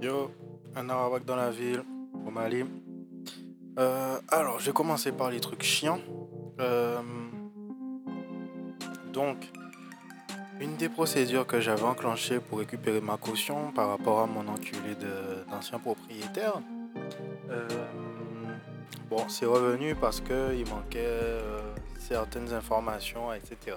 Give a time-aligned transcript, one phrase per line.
[0.00, 0.30] Yo,
[0.74, 1.84] un Arawak dans la ville,
[2.26, 2.64] au Mali.
[3.78, 6.00] Euh, alors, je vais commencer par les trucs chiants.
[6.60, 7.00] Euh,
[9.12, 9.50] donc,
[10.60, 14.94] une des procédures que j'avais enclenchées pour récupérer ma caution par rapport à mon enculé
[15.48, 16.60] d'ancien propriétaire,
[17.50, 17.68] euh,
[19.08, 21.38] bon, c'est revenu parce qu'il manquait
[21.98, 23.76] certaines informations, etc.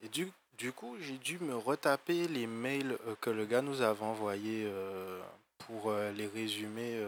[0.00, 3.80] Et du, du coup, j'ai dû me retaper les mails euh, que le gars nous
[3.80, 5.20] avait envoyés euh,
[5.58, 7.00] pour euh, les résumer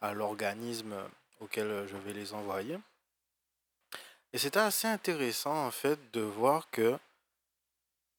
[0.00, 0.94] à l'organisme
[1.40, 2.78] auquel je vais les envoyer.
[4.32, 6.96] Et c'était assez intéressant en fait de voir que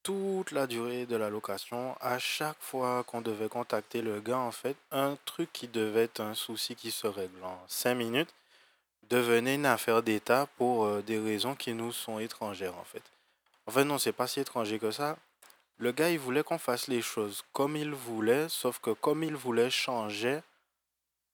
[0.03, 4.51] toute la durée de la location, à chaque fois qu'on devait contacter le gars, en
[4.51, 8.33] fait, un truc qui devait être un souci qui se règle en 5 minutes
[9.09, 13.03] devenait une affaire d'État pour des raisons qui nous sont étrangères en fait.
[13.69, 15.15] En fait, non, c'est pas si étranger que ça.
[15.77, 19.35] Le gars, il voulait qu'on fasse les choses comme il voulait, sauf que comme il
[19.35, 20.41] voulait changer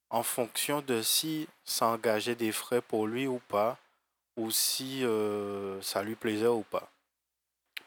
[0.10, 3.78] en fonction de si ça engageait des frais pour lui ou pas,
[4.36, 6.92] ou si euh, ça lui plaisait ou pas.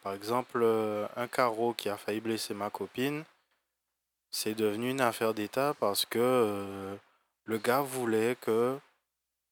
[0.03, 3.25] Par exemple, euh, un carreau qui a failli blesser ma copine,
[4.31, 6.97] c'est devenu une affaire d'État parce que euh,
[7.45, 8.79] le gars voulait que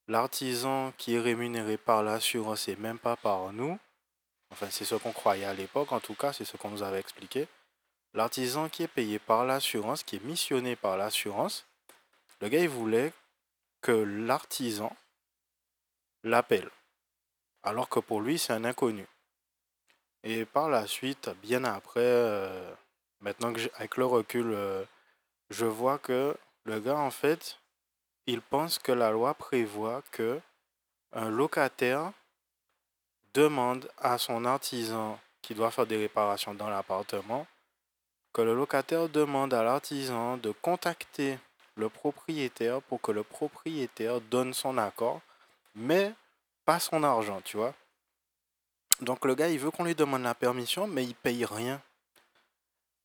[0.07, 3.77] l'artisan qui est rémunéré par l'assurance et même pas par nous,
[4.51, 6.99] enfin c'est ce qu'on croyait à l'époque, en tout cas c'est ce qu'on nous avait
[6.99, 7.47] expliqué,
[8.13, 11.65] l'artisan qui est payé par l'assurance, qui est missionné par l'assurance,
[12.41, 13.13] le gars il voulait
[13.81, 14.95] que l'artisan
[16.23, 16.69] l'appelle,
[17.63, 19.05] alors que pour lui c'est un inconnu.
[20.23, 22.73] Et par la suite, bien après, euh,
[23.21, 24.83] maintenant que avec le recul, euh,
[25.49, 27.59] je vois que le gars, en fait,
[28.25, 30.41] il pense que la loi prévoit que
[31.13, 32.11] un locataire
[33.37, 37.45] demande à son artisan qui doit faire des réparations dans l'appartement,
[38.33, 41.37] que le locataire demande à l'artisan de contacter
[41.75, 45.21] le propriétaire pour que le propriétaire donne son accord,
[45.75, 46.13] mais
[46.65, 47.75] pas son argent, tu vois.
[49.01, 51.79] Donc le gars, il veut qu'on lui demande la permission, mais il paye rien.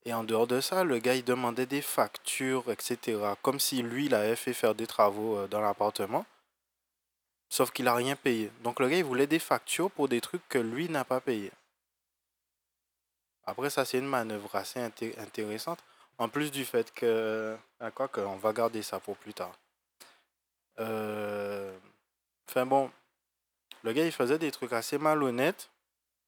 [0.06, 3.20] Et en dehors de ça, le gars, il demandait des factures, etc.
[3.42, 6.24] Comme si lui, il avait fait faire des travaux euh, dans l'appartement.
[7.52, 8.50] Sauf qu'il a rien payé.
[8.64, 11.52] Donc le gars, il voulait des factures pour des trucs que lui n'a pas payé.
[13.44, 15.84] Après, ça, c'est une manœuvre assez inté- intéressante.
[16.16, 17.54] En plus du fait que...
[17.78, 19.52] Ah, quoi que, on va garder ça pour plus tard.
[20.78, 21.76] Euh,
[22.48, 22.90] Enfin bon,
[23.82, 25.68] le gars, il faisait des trucs assez malhonnêtes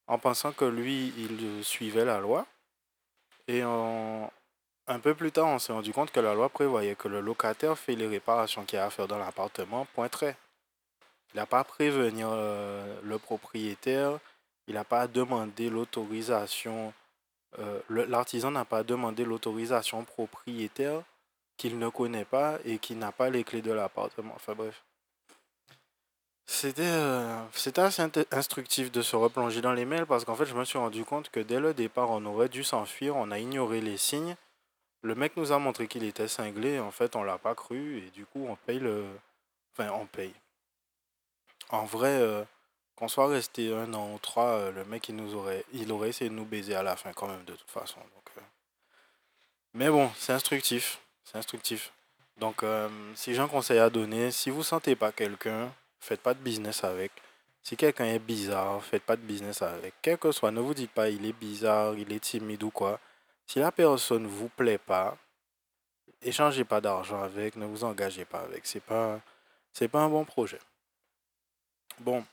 [0.07, 2.47] en pensant que lui, il suivait la loi.
[3.49, 7.23] Et un peu plus tard, on s'est rendu compte que la loi prévoyait que le
[7.23, 10.11] locataire fait les réparations qu'il a à faire dans l'appartement, point.
[11.35, 14.19] Il n'a pas prévenir euh, le propriétaire,
[14.69, 16.95] il n'a pas à demander l'autorisation,
[17.59, 21.03] euh, l'artisan n'a pas à demander l'autorisation au propriétaire
[21.57, 24.33] qu'il ne connaît pas et qui n'a pas les clés de l'appartement.
[24.37, 24.85] Enfin bref.
[26.47, 27.43] C'était euh,
[27.77, 31.05] assez instructif de se replonger dans les mails parce qu'en fait, je me suis rendu
[31.05, 34.37] compte que dès le départ, on aurait dû s'enfuir, on a ignoré les signes.
[35.03, 38.11] Le mec nous a montré qu'il était cinglé, en fait, on l'a pas cru et
[38.11, 39.05] du coup, on paye le.
[39.73, 40.33] Enfin, on paye.
[41.71, 42.45] En vrai, euh,
[42.97, 46.11] qu'on soit resté un an ou trois, euh, le mec, il nous aurait, il aurait
[46.11, 48.01] essayé de nous baiser à la fin quand même, de toute façon.
[48.01, 48.41] Donc, euh.
[49.75, 51.01] Mais bon, c'est instructif.
[51.25, 51.93] C'est instructif.
[52.37, 52.65] Donc,
[53.15, 56.83] si j'ai un conseil à donner, si vous sentez pas quelqu'un, faites pas de business
[56.83, 57.13] avec.
[57.63, 59.95] Si quelqu'un est bizarre, faites pas de business avec.
[60.03, 63.01] Quel que soit, ne vous dites pas il est bizarre, il est timide ou quoi.
[63.47, 65.17] Si la personne vous plaît pas,
[66.21, 68.67] échangez pas d'argent avec, ne vous engagez pas avec.
[68.67, 69.21] C'est pas,
[69.73, 70.59] c'est pas un bon projet.
[72.01, 72.25] Bon,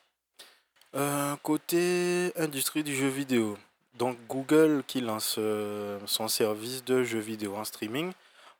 [0.93, 3.57] Euh, côté industrie du jeu vidéo,
[3.93, 8.11] donc Google qui lance euh, son service de jeux vidéo en streaming,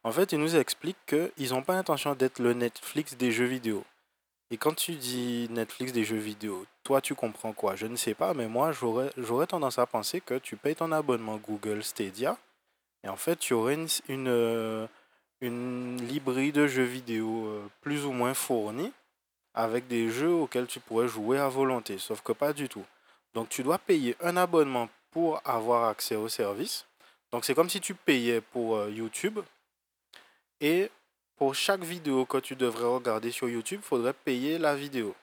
[0.05, 3.83] en fait, il nous explique qu'ils n'ont pas l'intention d'être le Netflix des jeux vidéo.
[4.49, 7.75] Et quand tu dis Netflix des jeux vidéo, toi tu comprends quoi?
[7.75, 11.37] Je ne sais pas, mais moi j'aurais tendance à penser que tu payes ton abonnement
[11.37, 12.37] Google Stadia
[13.03, 13.77] et en fait tu aurais
[14.07, 14.87] une, euh,
[15.41, 18.93] librairie de jeux vidéo plus ou moins fournie
[19.53, 22.85] avec des jeux auxquels tu pourrais jouer à volonté, sauf que pas du tout.
[23.33, 26.85] Donc tu dois payer un abonnement pour avoir accès au service.
[27.31, 29.39] Donc c'est comme si tu payais pour euh, YouTube
[30.59, 30.89] et
[31.35, 35.15] pour chaque vidéo que tu devrais regarder sur YouTube, il faudrait payer la vidéo.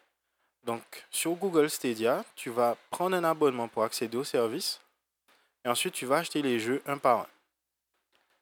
[0.64, 4.80] Donc sur Google Stadia, tu vas prendre un abonnement pour accéder au service
[5.64, 7.26] et ensuite tu vas acheter les jeux un par un.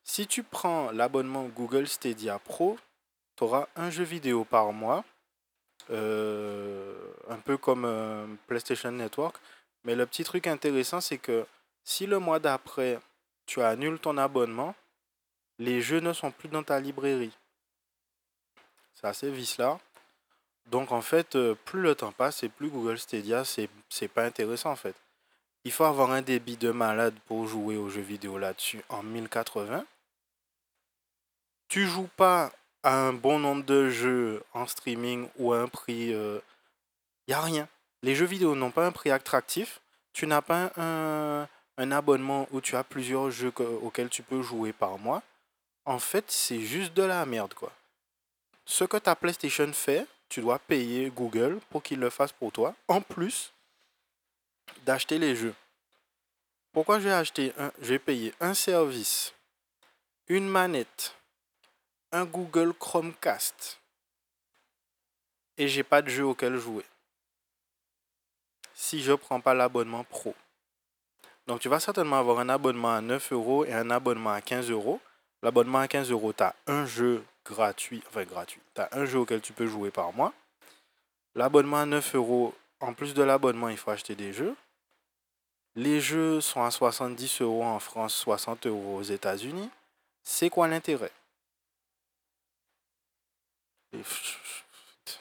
[0.02, 2.78] Si tu prends l'abonnement Google Stadia Pro,
[3.36, 5.04] tu auras un jeu vidéo par mois
[5.90, 9.36] un peu comme euh, PlayStation Network.
[9.84, 11.46] Mais le petit truc intéressant, c'est que
[11.84, 12.98] si le mois d'après,
[13.46, 14.74] tu annules ton abonnement,
[15.58, 17.36] les jeux ne sont plus dans ta librairie.
[18.94, 19.78] C'est assez vice-là.
[20.66, 24.72] Donc en fait, euh, plus le temps passe et plus Google Stadia, c'est pas intéressant
[24.72, 24.96] en fait.
[25.64, 29.84] Il faut avoir un débit de malade pour jouer aux jeux vidéo là-dessus en 1080.
[31.68, 32.52] Tu joues pas
[32.94, 36.08] un bon nombre de jeux en streaming ou à un prix.
[36.08, 36.40] Il
[37.28, 37.68] n'y a rien.
[38.02, 39.80] Les jeux vidéo n'ont pas un prix attractif.
[40.12, 41.48] Tu n'as pas un,
[41.78, 43.52] un abonnement où tu as plusieurs jeux
[43.82, 45.22] auxquels tu peux jouer par mois.
[45.84, 47.72] En fait, c'est juste de la merde quoi.
[48.64, 52.74] Ce que ta PlayStation fait, tu dois payer Google pour qu'il le fasse pour toi,
[52.88, 53.52] en plus
[54.84, 55.54] d'acheter les jeux.
[56.72, 59.32] Pourquoi je vais acheter un, je vais payer un service,
[60.28, 61.14] une manette,
[62.16, 63.78] un Google Chromecast
[65.58, 66.84] et j'ai pas de jeu auquel jouer.
[68.74, 70.34] Si je prends pas l'abonnement pro.
[71.46, 74.70] Donc tu vas certainement avoir un abonnement à 9 euros et un abonnement à 15
[74.70, 75.00] euros.
[75.42, 78.60] L'abonnement à 15 euros, tu as un jeu gratuit, enfin gratuit.
[78.74, 80.32] Tu as un jeu auquel tu peux jouer par mois.
[81.34, 84.56] L'abonnement à 9 euros, en plus de l'abonnement, il faut acheter des jeux.
[85.74, 89.68] Les jeux sont à 70 euros en France, 60 euros aux États-Unis.
[90.22, 91.12] C'est quoi l'intérêt?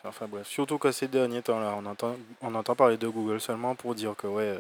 [0.04, 3.76] Enfin bref, surtout que ces derniers temps-là, on entend, on entend parler de Google seulement
[3.76, 4.60] pour dire que ouais,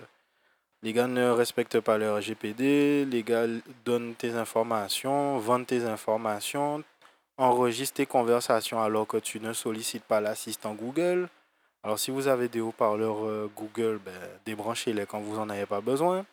[0.84, 3.48] les gars ne respectent pas leur GPD, les gars
[3.86, 6.84] donnent tes informations, vendent tes informations,
[7.38, 11.30] enregistre tes conversations alors que tu ne sollicites pas l'assistant Google.
[11.84, 14.14] Alors si vous avez des haut-parleurs euh, Google, ben,
[14.46, 16.26] débranchez-les quand vous n'en avez pas besoin.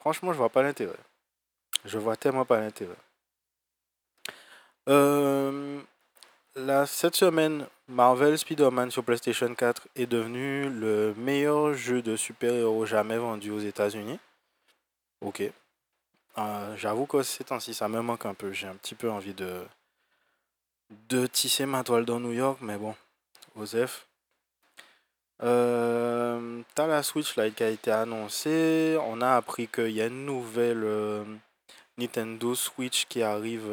[0.00, 0.98] Franchement, je vois pas l'intérêt.
[1.84, 2.96] Je vois tellement pas l'intérêt.
[4.88, 5.80] Euh,
[6.86, 13.18] cette semaine, Marvel Spider-Man sur PlayStation 4 est devenu le meilleur jeu de super-héros jamais
[13.18, 14.18] vendu aux États-Unis.
[15.20, 15.42] Ok.
[16.38, 18.52] Euh, j'avoue que ces temps-ci, ça me manque un peu.
[18.52, 19.62] J'ai un petit peu envie de,
[21.08, 22.94] de tisser ma toile dans New York, mais bon,
[23.56, 24.06] Osef.
[25.42, 28.96] Euh, T'as la Switch Lite qui a été annoncée.
[29.06, 30.86] On a appris qu'il y a une nouvelle
[31.98, 33.68] Nintendo Switch qui arrive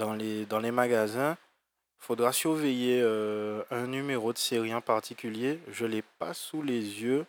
[0.00, 1.36] dans, les, dans les magasins.
[1.98, 3.02] Faudra surveiller
[3.70, 5.60] un numéro de série en particulier.
[5.68, 7.26] Je ne l'ai pas sous les yeux.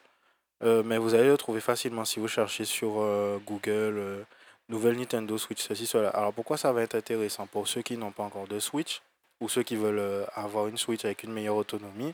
[0.64, 4.24] Euh, mais vous allez le trouver facilement si vous cherchez sur euh, Google euh,
[4.70, 6.10] nouvelle Nintendo Switch, ceci, cela.
[6.10, 7.48] Alors pourquoi ça va être intéressant?
[7.48, 9.02] Pour ceux qui n'ont pas encore de Switch
[9.40, 12.14] ou ceux qui veulent avoir une Switch avec une meilleure autonomie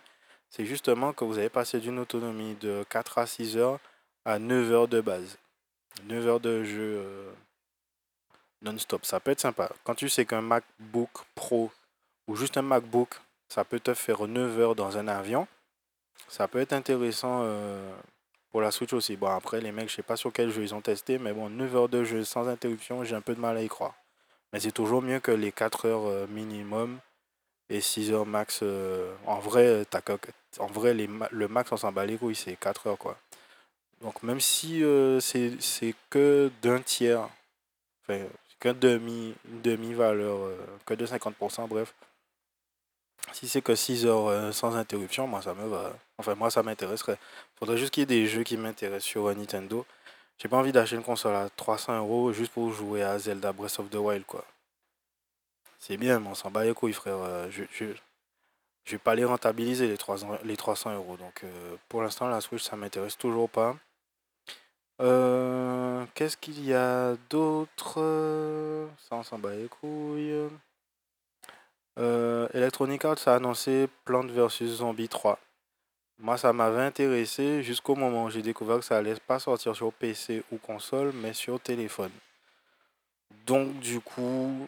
[0.50, 3.80] C'est justement que vous allez passer d'une autonomie de 4 à 6 heures
[4.24, 5.38] à 9 heures de base.
[6.06, 7.04] 9 heures de jeu
[8.62, 9.06] non-stop.
[9.06, 9.70] Ça peut être sympa.
[9.84, 11.72] Quand tu sais qu'un MacBook Pro
[12.28, 13.16] ou juste un MacBook,
[13.50, 15.48] ça peut te faire 9 heures dans un avion,
[16.28, 17.46] ça peut être intéressant
[18.50, 19.16] pour la Switch aussi.
[19.16, 21.50] Bon, après, les mecs, je sais pas sur quel jeu ils ont testé, mais bon,
[21.50, 23.96] 9 heures de jeu sans interruption, j'ai un peu de mal à y croire.
[24.52, 27.00] Mais c'est toujours mieux que les 4 heures euh, minimum
[27.70, 28.62] et 6 heures max.
[28.64, 29.86] Euh, en vrai,
[30.60, 33.18] en vrai le max, on s'en bat les couilles, c'est 4 heures, quoi.
[34.02, 37.28] Donc, même si euh, c'est que d'un tiers,
[38.04, 38.26] enfin,
[38.60, 40.52] qu'un demi, demi-valeur,
[40.86, 41.94] que de 50%, bref,
[43.34, 45.94] si c'est que 6 heures euh, sans interruption, moi ça me va.
[46.18, 47.18] Enfin, moi ça m'intéresserait.
[47.60, 49.86] Faudrait juste qu'il y ait des jeux qui m'intéressent sur euh, Nintendo.
[50.38, 53.80] J'ai pas envie d'acheter une console à 300 euros juste pour jouer à Zelda Breath
[53.80, 54.46] of the Wild, quoi.
[55.80, 57.18] C'est bien, mais on s'en bat les couilles, frère.
[57.18, 57.86] Euh, je, je,
[58.86, 61.18] je, vais pas les rentabiliser, les 300, les 300 euros.
[61.18, 61.44] Donc,
[61.90, 63.76] pour l'instant, la Switch, ça m'intéresse toujours pas.
[65.00, 68.00] Qu'est-ce qu'il y a d'autre?
[68.98, 70.50] Ça, on s'en bat les couilles.
[72.00, 75.40] Euh, Electronic Arts a annoncé Plants vs Zombie 3.
[76.20, 79.94] Moi, ça m'avait intéressé jusqu'au moment où j'ai découvert que ça allait pas sortir sur
[79.94, 82.12] PC ou console, mais sur téléphone.
[83.46, 84.68] Donc, du coup,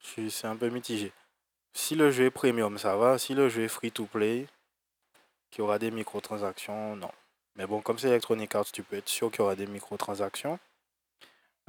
[0.00, 1.12] c'est un peu mitigé.
[1.72, 3.18] Si le jeu est premium, ça va.
[3.18, 4.46] Si le jeu est free to play,
[5.50, 7.10] qu'il y aura des microtransactions, non.
[7.56, 10.58] Mais bon, comme c'est Electronic Arts, tu peux être sûr qu'il y aura des microtransactions.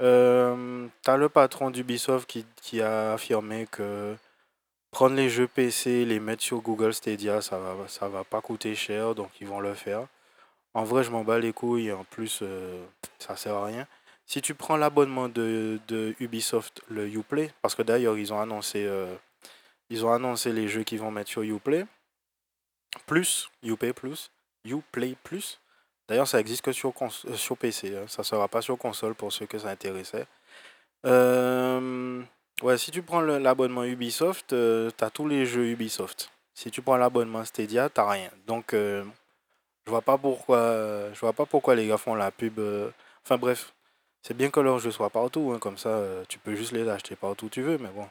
[0.02, 4.16] Euh, T'as le patron d'Ubisoft qui, qui a affirmé que
[4.90, 8.74] prendre les jeux PC, les mettre sur Google Stadia, ça va, ça va pas coûter
[8.74, 10.06] cher, donc ils vont le faire.
[10.72, 12.84] En vrai, je m'en bats les couilles, en plus, euh,
[13.18, 13.86] ça sert à rien.
[14.26, 15.78] Si tu prends l'abonnement de,
[16.20, 19.14] Ubisoft, le Uplay, parce que d'ailleurs, ils ont annoncé euh,
[19.90, 21.86] ils ont annoncé les jeux qu'ils vont mettre sur Uplay,
[23.06, 24.30] plus, Uplay plus,
[24.64, 25.60] Uplay plus.
[26.08, 28.04] D'ailleurs, ça existe que sur, euh, sur PC, hein.
[28.08, 30.26] ça sera pas sur console pour ceux que ça intéressait.
[31.06, 32.22] Euh,
[32.62, 36.30] Ouais, si tu prends l'abonnement Ubisoft, euh, tu as tous les jeux Ubisoft.
[36.54, 38.30] Si tu prends l'abonnement Stadia, t'as rien.
[38.46, 39.04] Donc, euh,
[39.86, 42.60] Je vois pas pourquoi, je vois pas pourquoi les gars font la pub.
[43.24, 43.74] Enfin bref,
[44.22, 47.16] c'est bien que leurs jeux soient partout, hein, comme ça tu peux juste les acheter
[47.16, 48.08] partout où tu veux, mais bon,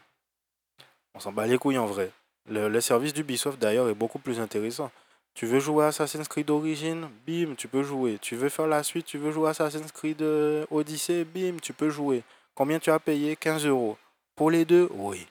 [1.16, 2.12] on s'en bat les couilles en vrai.
[2.50, 4.92] Le, le service d'Ubisoft d'ailleurs est beaucoup plus intéressant.
[5.34, 7.08] Tu veux jouer à Assassin's Creed Origins?
[7.25, 8.20] Bim, tu peux jouer.
[8.22, 11.24] Tu veux faire la suite, tu veux jouer à Assassin's Creed euh, Odyssey?
[11.25, 12.24] Bim, tu peux jouer.
[12.54, 13.36] Combien tu as payé?
[13.36, 13.98] 15 euros.
[14.36, 14.88] Pour les deux?
[14.92, 15.25] Oui.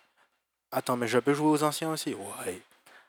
[0.73, 2.15] Attends, mais je peux jouer aux anciens aussi?
[2.15, 2.61] Oui.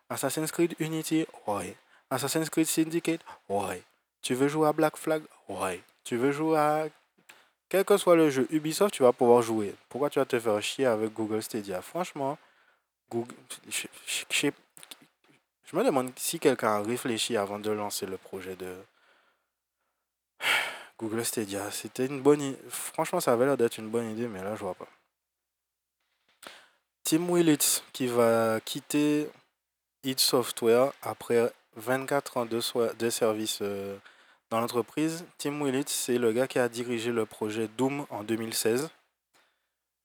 [0.09, 1.25] Assassin's Creed Unity?
[1.47, 1.73] Oui.
[2.11, 3.21] Assassin's Creed Syndicate?
[3.49, 3.81] Oui.
[4.21, 5.23] Tu veux jouer à Black Flag?
[5.49, 5.81] Oui.
[6.03, 6.87] Tu veux jouer à...
[7.69, 9.73] Quel que soit le jeu Ubisoft, tu vas pouvoir jouer.
[9.89, 11.81] Pourquoi tu vas te faire chier avec Google Stadia?
[11.81, 12.37] Franchement,
[13.09, 13.33] Google...
[13.67, 13.87] je-
[14.29, 14.53] sais-
[15.65, 18.75] je me demande si quelqu'un a réfléchi avant de lancer le projet de
[20.99, 21.71] Google Stadia.
[21.71, 22.59] C'était une bonne idée.
[22.69, 24.87] Franchement, ça avait l'air d'être une bonne idée, mais là, je vois pas.
[27.03, 29.29] Tim Willits qui va quitter
[30.03, 33.97] id Software après 24 ans de, service euh,
[34.49, 35.25] dans l'entreprise.
[35.37, 38.89] Tim Willits, c'est le gars qui a dirigé le projet Doom en 2016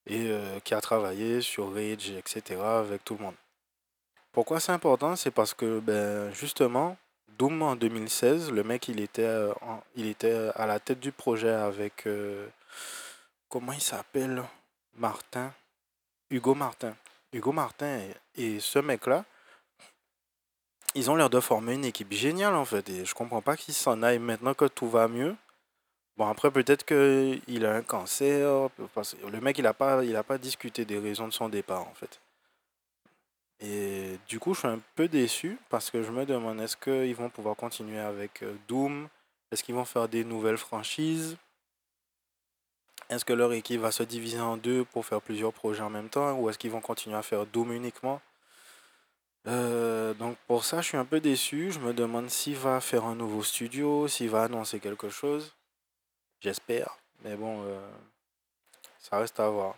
[0.07, 2.61] et euh, qui a travaillé sur Rage, etc.
[2.61, 3.35] avec tout le monde.
[4.39, 5.17] Pourquoi c'est important?
[5.17, 6.97] C'est parce que, ben, justement,
[7.39, 9.53] Doom en 2016, le mec, il était, euh,
[9.97, 12.07] était à la tête du projet avec.
[12.07, 12.47] euh,
[13.49, 14.45] comment il s'appelle?
[14.95, 15.53] Martin.
[16.31, 16.95] Hugo Martin.
[17.33, 17.99] Hugo Martin
[18.37, 19.25] et, ce mec-là,
[20.95, 22.89] ils ont l'air de former une équipe géniale en fait.
[22.91, 25.35] Et je comprends pas qu'ils s'en aillent maintenant que tout va mieux.
[26.17, 28.69] Bon, après, peut-être qu'il a un cancer.
[29.33, 32.21] le mec, il n'a pas, il pas discuté des raisons de son départ en fait.
[33.61, 37.17] Et du coup, je suis un peu déçu parce que je me demande est-ce qu'ils
[37.17, 39.09] vont pouvoir continuer avec euh, Doom?
[39.51, 41.37] Est-ce qu'ils vont faire des nouvelles franchises?
[43.09, 46.09] Est-ce que leur équipe va se diviser en deux pour faire plusieurs projets en même
[46.09, 48.21] temps Ou est-ce qu'ils vont continuer à faire Doom uniquement?
[49.47, 51.73] Euh, Donc pour ça, je suis un peu déçu.
[51.73, 55.55] Je me demande s'il va faire un nouveau studio, s'il va annoncer quelque chose.
[56.41, 56.99] J'espère.
[57.25, 57.91] Mais bon, euh,
[59.01, 59.75] ça reste à voir.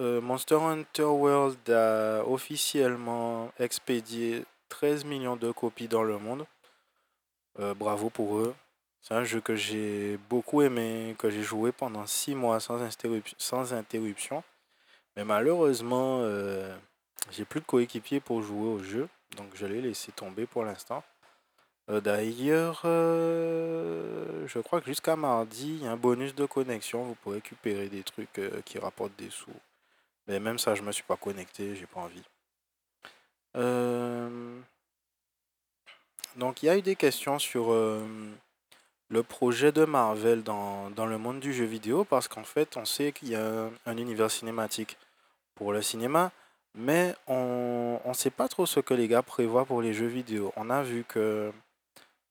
[0.00, 6.46] Euh, Monster Hunter World a officiellement expédié 13 millions de copies dans le monde.
[7.58, 8.54] Euh, bravo pour eux.
[9.02, 13.34] C'est un jeu que j'ai beaucoup aimé, que j'ai joué pendant 6 mois sans, interrup-
[13.36, 14.42] sans interruption.
[15.16, 16.74] Mais malheureusement, euh,
[17.30, 19.08] j'ai plus de coéquipier pour jouer au jeu.
[19.36, 21.02] Donc je l'ai laissé tomber pour l'instant.
[21.88, 27.02] D'ailleurs, je crois que jusqu'à mardi, il y a un bonus de connexion.
[27.02, 29.50] Vous pourrez récupérer des trucs qui rapportent des sous.
[30.28, 32.22] Mais même ça, je me suis pas connecté, j'ai pas envie.
[33.56, 34.60] Euh,
[36.36, 38.06] Donc il y a eu des questions sur euh,
[39.08, 42.84] le projet de Marvel dans, dans le monde du jeu vidéo parce qu'en fait, on
[42.84, 44.96] sait qu'il y a un, un univers cinématique
[45.56, 46.30] pour le cinéma,
[46.74, 50.52] mais on ne sait pas trop ce que les gars prévoient pour les jeux vidéo.
[50.56, 51.52] On a vu que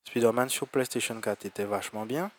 [0.08, 2.32] Spider-Man sur PlayStation 4 était vachement bien.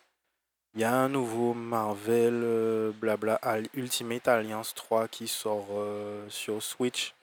[0.73, 3.39] Il y a un nouveau Marvel euh, blabla
[3.73, 7.13] Ultimate Alliance 3 qui sort euh, sur Switch.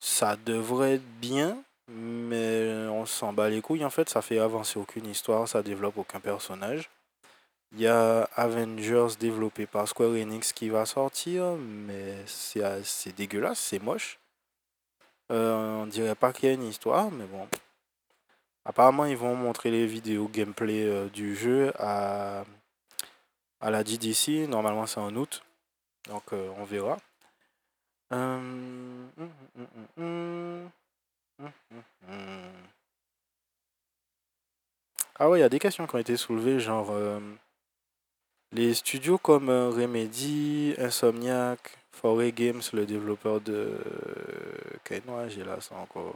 [0.00, 4.08] Ça devrait être bien, mais on s'en bat les couilles en fait.
[4.08, 6.90] Ça fait avancer aucune histoire, ça développe aucun personnage.
[7.72, 13.58] Il y a Avengers développé par Square Enix qui va sortir, mais c'est c'est dégueulasse,
[13.58, 14.18] c'est moche.
[15.30, 17.46] Euh, on dirait pas qu'il y a une histoire, mais bon.
[18.64, 22.44] Apparemment, ils vont montrer les vidéos gameplay euh, du jeu à,
[23.60, 24.46] à la GDC.
[24.48, 25.42] Normalement, c'est en août.
[26.08, 26.98] Donc, euh, on verra.
[28.12, 29.30] Euh, hum,
[29.98, 30.70] hum, hum.
[35.20, 36.92] Ah ouais, il y a des questions qui ont été soulevées, genre
[38.52, 43.78] les studios comme Remedy, Insomniac, Foray Games, le développeur de
[44.84, 46.14] quel j'ai là, c'est encore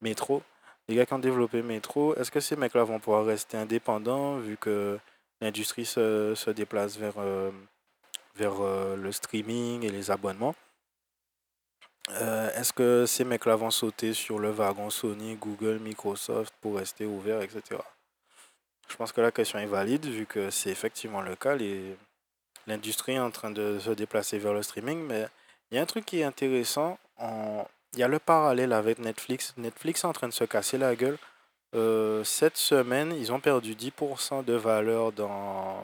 [0.00, 0.42] Metro.
[0.90, 4.56] Les gars qui ont développé Metro, est-ce que ces mecs-là vont pouvoir rester indépendants vu
[4.56, 4.98] que
[5.40, 7.52] l'industrie se, déplace vers, euh,
[8.40, 10.56] euh, le streaming et les abonnements?
[12.08, 17.06] Euh, Est-ce que ces mecs-là vont sauter sur le wagon Sony, Google, Microsoft pour rester
[17.06, 17.80] ouverts, etc.
[18.88, 21.56] Je pense que la question est valide vu que c'est effectivement le cas.
[22.66, 25.28] L'industrie est en train de se déplacer vers le streaming, mais
[25.70, 26.98] il y a un truc qui est intéressant.
[27.16, 29.54] en- Il y a le parallèle avec Netflix.
[29.56, 31.18] Netflix est en train de se casser la gueule.
[31.74, 35.82] Euh, cette semaine, ils ont perdu 10% de valeur dans,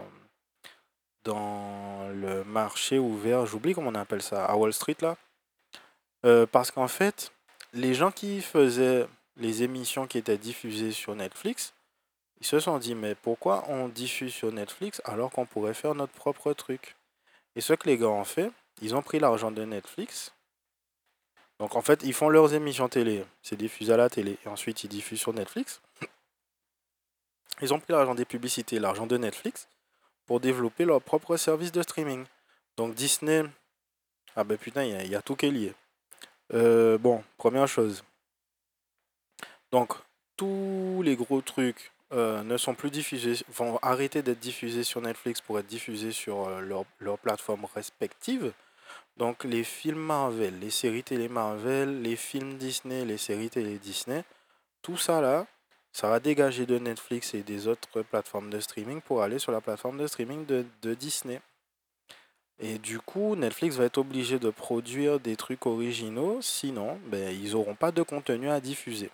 [1.24, 3.46] dans le marché ouvert.
[3.46, 5.16] J'oublie comment on appelle ça, à Wall Street là.
[6.24, 7.32] Euh, parce qu'en fait,
[7.72, 11.74] les gens qui faisaient les émissions qui étaient diffusées sur Netflix,
[12.40, 16.12] ils se sont dit, mais pourquoi on diffuse sur Netflix alors qu'on pourrait faire notre
[16.12, 16.96] propre truc?
[17.54, 18.50] Et ce que les gars ont fait,
[18.82, 20.32] ils ont pris l'argent de Netflix,
[21.58, 24.84] Donc en fait, ils font leurs émissions télé, c'est diffusé à la télé, et ensuite
[24.84, 25.80] ils diffusent sur Netflix.
[27.62, 29.68] Ils ont pris l'argent des publicités, l'argent de Netflix,
[30.26, 32.26] pour développer leur propre service de streaming.
[32.76, 33.44] Donc Disney,
[34.34, 35.74] ah ben putain, il y, a tout qui est lié.
[36.52, 38.04] Euh, bon, première chose.
[39.72, 39.94] Donc,
[40.36, 45.40] tous les gros trucs euh, ne sont plus diffusés, vont arrêter d'être diffusés sur Netflix
[45.40, 48.52] pour être diffusés sur euh, leur, leur plateforme respective.
[49.16, 54.24] Donc les films Marvel, les séries télé Marvel, les films Disney, les séries télé Disney,
[54.82, 55.46] tout ça là,
[55.96, 59.62] ça va dégager de Netflix et des autres plateformes de streaming pour aller sur la
[59.62, 61.40] plateforme de streaming de, Disney.
[62.58, 67.52] Et du coup, Netflix va être obligé de produire des trucs originaux, sinon, ben, ils
[67.52, 69.10] n'auront pas de contenu à diffuser.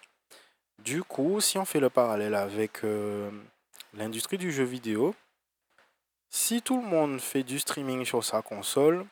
[0.80, 3.30] Du coup, si on fait le parallèle avec euh,
[3.94, 5.14] l'industrie du jeu vidéo,
[6.30, 9.06] si tout le monde fait du streaming sur sa console,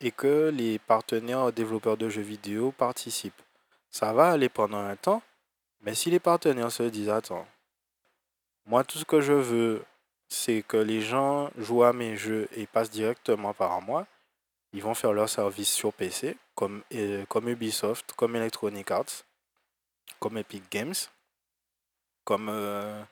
[0.00, 3.42] et que les partenaires développeurs de jeux vidéo participent.
[3.90, 5.22] Ça va aller pendant un temps,
[5.80, 7.46] mais si les partenaires se disent attends,
[8.66, 9.84] moi tout ce que je veux,
[10.28, 14.06] c'est que les gens jouent à mes jeux et passent directement par moi,
[14.72, 19.24] ils vont faire leur service sur PC, comme, euh, comme Ubisoft, comme Electronic Arts,
[20.20, 20.94] comme Epic Games,
[22.24, 23.02] comme euh,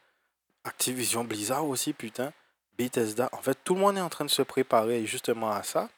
[0.65, 2.33] Activision Blizzard aussi, putain,
[2.77, 3.31] Bethesda.
[3.33, 5.89] En fait, tout le monde est en train de se préparer justement à ça.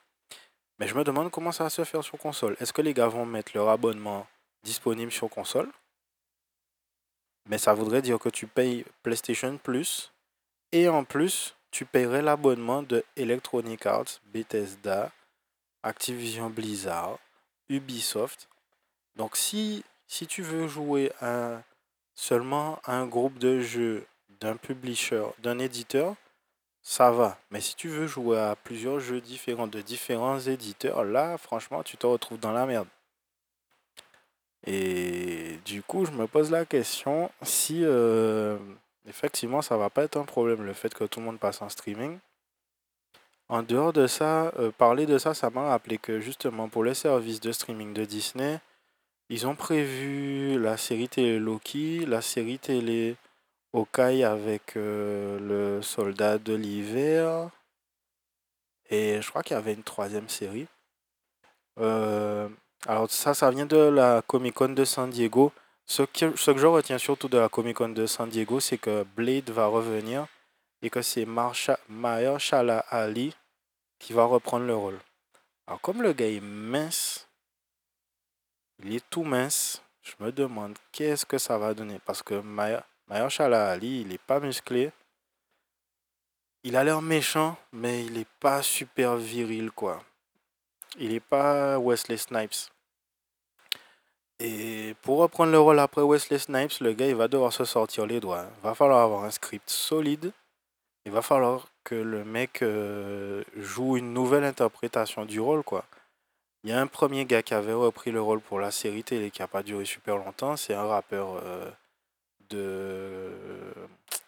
[0.78, 2.56] Mais je me demande comment ça va se faire sur console.
[2.60, 4.26] Est-ce que les gars vont mettre leur abonnement
[4.62, 5.70] disponible sur console?
[7.46, 10.12] Mais ça voudrait dire que tu payes PlayStation Plus
[10.72, 15.10] et en plus, tu paierais l'abonnement de Electronic Arts, Bethesda,
[15.82, 17.18] Activision Blizzard,
[17.68, 18.48] Ubisoft.
[19.16, 21.10] Donc si, si tu veux jouer
[22.14, 24.06] seulement un groupe de jeux
[24.40, 26.14] d'un publisher, d'un éditeur,
[26.88, 27.38] ça va.
[27.50, 31.98] Mais si tu veux jouer à plusieurs jeux différents de différents éditeurs, là, franchement, tu
[31.98, 32.88] te retrouves dans la merde.
[34.66, 38.56] Et du coup, je me pose la question si euh,
[39.06, 41.68] effectivement ça va pas être un problème le fait que tout le monde passe en
[41.68, 42.18] streaming.
[43.50, 46.94] En dehors de ça, euh, parler de ça, ça m'a rappelé que justement pour les
[46.94, 48.60] services de streaming de Disney,
[49.28, 53.16] ils ont prévu la série télé Loki, la série télé
[53.72, 57.50] Hawkeye avec euh, le soldat de l'hiver.
[58.90, 60.66] Et je crois qu'il y avait une troisième série.
[61.78, 62.48] Euh,
[62.86, 65.52] alors ça, ça vient de la Comic Con de San Diego.
[65.84, 68.78] Ce que, ce que je retiens surtout de la Comic Con de San Diego, c'est
[68.78, 70.26] que Blade va revenir
[70.82, 73.34] et que c'est Mahershala Ali
[73.98, 74.98] qui va reprendre le rôle.
[75.66, 77.28] Alors comme le gars est mince,
[78.82, 82.00] il est tout mince, je me demande qu'est-ce que ça va donner.
[82.04, 84.92] Parce que Maya, Mahershala Ali, il n'est pas musclé.
[86.62, 90.02] Il a l'air méchant, mais il n'est pas super viril, quoi.
[90.98, 92.70] Il n'est pas Wesley Snipes.
[94.40, 98.06] Et pour reprendre le rôle après Wesley Snipes, le gars, il va devoir se sortir
[98.06, 98.44] les doigts.
[98.58, 100.32] Il va falloir avoir un script solide.
[101.04, 105.84] Il va falloir que le mec euh, joue une nouvelle interprétation du rôle, quoi.
[106.64, 109.30] Il y a un premier gars qui avait repris le rôle pour la série télé
[109.30, 110.56] qui n'a pas duré super longtemps.
[110.56, 111.70] C'est un rappeur euh,
[112.50, 113.30] de.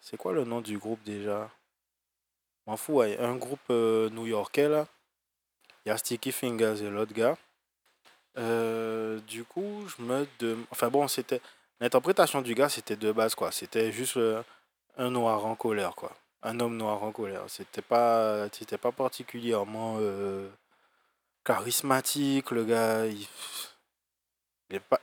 [0.00, 1.50] C'est quoi le nom du groupe déjà?
[2.66, 4.86] M'en fous, un groupe euh, new-yorkais là.
[5.84, 7.36] Il y a Sticky Fingers et l'autre gars.
[8.38, 10.66] Euh, du coup, je me demande.
[10.70, 11.40] Enfin bon, c'était.
[11.80, 13.50] L'interprétation du gars, c'était de base quoi.
[13.52, 14.42] C'était juste euh,
[14.98, 16.12] un noir en colère quoi.
[16.42, 17.44] Un homme noir en colère.
[17.48, 19.98] C'était pas, c'était pas particulièrement
[21.44, 22.50] charismatique.
[22.50, 23.04] Le gars,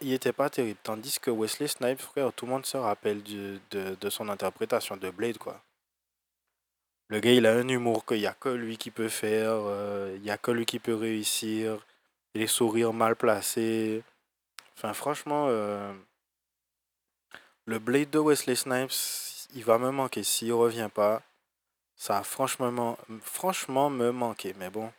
[0.02, 0.80] il était pas terrible.
[0.84, 5.10] Tandis que Wesley Snipes, frère, tout le monde se rappelle de, de, son interprétation de
[5.10, 5.62] Blade, quoi.
[7.10, 10.14] Le gars, il a un humour qu'il n'y a que lui qui peut faire, euh,
[10.16, 11.86] il n'y a que lui qui peut réussir,
[12.36, 14.04] les sourires mal placés.
[14.76, 15.94] Enfin, franchement, euh,
[17.66, 18.92] le Blade de Wesley Snipes,
[19.54, 20.24] il va me manquer.
[20.24, 21.22] S'il revient pas,
[21.96, 24.54] ça va franchement, franchement me manquer.
[24.58, 24.92] Mais bon,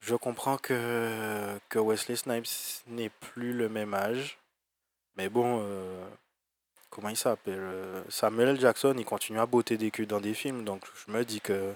[0.00, 4.38] je comprends que, que Wesley Snipes n'est plus le même âge.
[5.16, 6.06] Mais bon, euh,
[6.90, 10.64] comment il s'appelle euh, Samuel Jackson, il continue à botter des culs dans des films.
[10.64, 11.74] Donc je me dis que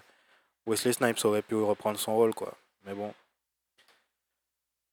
[0.66, 2.54] Wesley Snipes aurait pu reprendre son rôle, quoi.
[2.84, 3.12] Mais bon.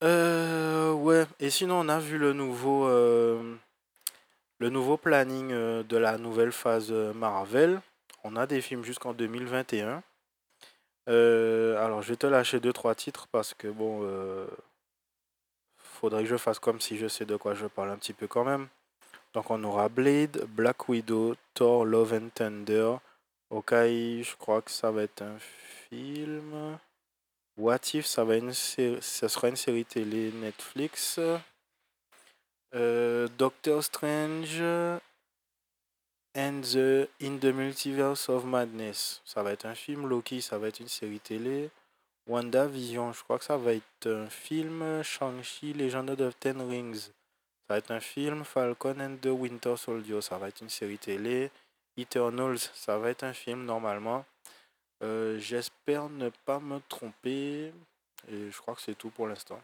[0.04, 6.52] Euh, ouais, et sinon on a vu le nouveau, le nouveau planning de la nouvelle
[6.52, 7.82] phase Marvel.
[8.24, 10.04] On a des films jusqu'en 2021.
[11.08, 14.48] Euh, alors, je vais te lâcher deux trois titres parce que bon, euh,
[15.78, 18.28] faudrait que je fasse comme si je sais de quoi je parle un petit peu
[18.28, 18.68] quand même.
[19.34, 22.96] Donc, on aura Blade, Black Widow, Thor, Love and Thunder.
[23.50, 25.38] Ok, je crois que ça va être un
[25.90, 26.78] film.
[27.58, 31.20] What If, ça, va une sera une série télé Netflix.
[32.76, 34.62] Euh, Doctor Strange
[36.38, 39.22] and the In the Multiverse of Madness.
[39.26, 40.08] Ça va être un film.
[40.08, 41.72] Loki, ça va être une série télé.
[42.28, 45.02] WandaVision, je crois que ça va être un film.
[45.02, 47.10] Shang-Chi, Legend of Ten Rings.
[47.68, 48.46] Ça va être un film.
[48.46, 51.50] Falcon and the Winter Soldier, ça va être une série télé.
[51.98, 54.24] Eternals, ça va être un film normalement.
[55.04, 57.74] Euh, j'espère ne pas me tromper.
[58.30, 59.60] Et je crois que c'est tout pour l'instant.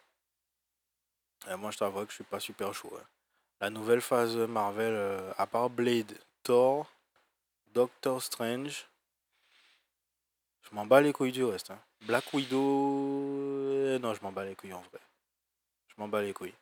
[1.58, 2.94] moi, je t'avoue que je suis pas super chaud.
[2.98, 3.04] Hein.
[3.62, 6.91] La nouvelle phase Marvel, euh, à part Blade, Thor,
[7.73, 8.88] Doctor Strange,
[10.62, 11.71] je m'en bats les couilles du reste.
[11.71, 11.79] Hein.
[12.01, 14.99] Black Widow, euh, non, je m'en bats les couilles en vrai.
[15.88, 16.53] Je m'en bats les couilles.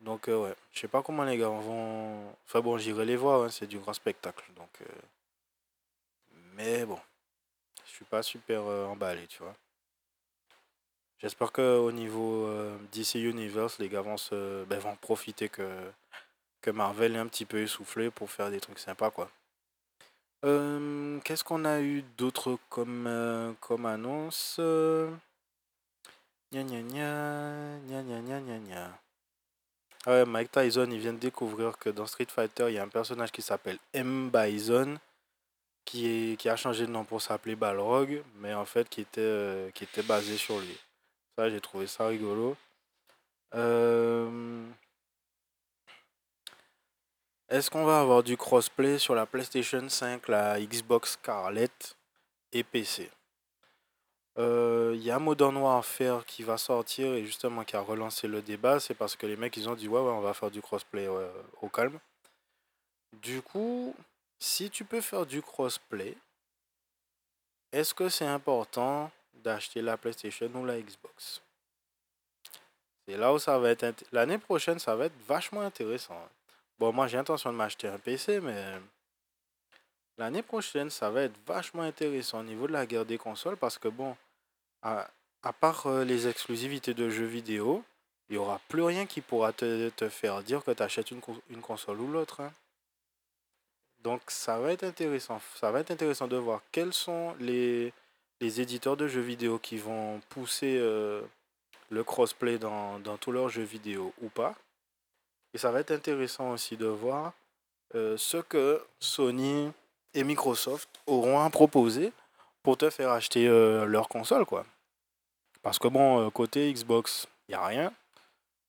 [0.00, 2.30] Donc, ouais, je sais pas comment les gars vont.
[2.46, 4.44] Enfin bon, j'irai les voir, hein, c'est du grand spectacle.
[4.56, 4.70] Donc,
[6.54, 6.98] mais bon
[8.04, 9.54] pas super euh, emballé, tu vois.
[11.18, 15.90] J'espère que au niveau euh, DC Universe, les gars vont, se, ben, vont profiter que,
[16.62, 19.30] que Marvel est un petit peu essoufflé pour faire des trucs sympas, quoi.
[20.44, 24.58] Euh, qu'est-ce qu'on a eu d'autre comme, comme annonce
[26.52, 27.78] gna.
[30.04, 32.82] Ah ouais, Mike Tyson, il vient de découvrir que dans Street Fighter, il y a
[32.82, 34.30] un personnage qui s'appelle M.
[34.30, 34.98] Bison
[35.84, 39.70] qui, qui a changé de nom pour s'appeler Balrog, mais en fait qui était, euh,
[39.70, 40.78] qui était basé sur lui.
[41.36, 42.56] Ça, j'ai trouvé ça rigolo.
[43.54, 44.64] Euh,
[47.52, 51.94] est-ce qu'on va avoir du crossplay sur la PlayStation 5, la Xbox Scarlett
[52.50, 53.10] et PC
[54.38, 58.40] euh, Il y a Modern Warfare qui va sortir et justement qui a relancé le
[58.40, 58.80] débat.
[58.80, 61.06] C'est parce que les mecs ils ont dit ouais, ouais on va faire du crossplay
[61.60, 61.98] au calme.
[63.20, 63.94] Du coup,
[64.38, 66.16] si tu peux faire du crossplay,
[67.70, 71.42] est-ce que c'est important d'acheter la PlayStation ou la Xbox?
[73.06, 74.04] C'est là où ça va être...
[74.10, 76.16] L'année prochaine, ça va être vachement intéressant.
[76.82, 78.60] Bon, moi j'ai intention de m'acheter un PC, mais
[80.18, 83.78] l'année prochaine, ça va être vachement intéressant au niveau de la guerre des consoles parce
[83.78, 84.16] que bon,
[84.82, 85.08] à,
[85.60, 87.84] part euh, les exclusivités de jeux vidéo,
[88.28, 91.20] il n'y aura plus rien qui pourra te, faire dire que tu achètes une,
[91.60, 92.40] console ou l'autre.
[92.40, 92.52] Hein.
[94.02, 95.40] Donc ça va être intéressant.
[95.54, 97.92] Ça va être intéressant de voir quels sont les,
[98.40, 101.22] les éditeurs de jeux vidéo qui vont pousser euh,
[101.90, 104.56] le crossplay dans, dans tous leurs jeux vidéo ou pas.
[105.54, 107.32] Et ça va être intéressant aussi de voir
[107.94, 109.70] euh, ce que Sony
[110.14, 112.12] et Microsoft auront à proposer
[112.62, 114.46] pour te faire acheter euh, leur console.
[114.46, 114.64] Quoi.
[115.62, 117.92] Parce que bon, côté Xbox, il n'y a rien.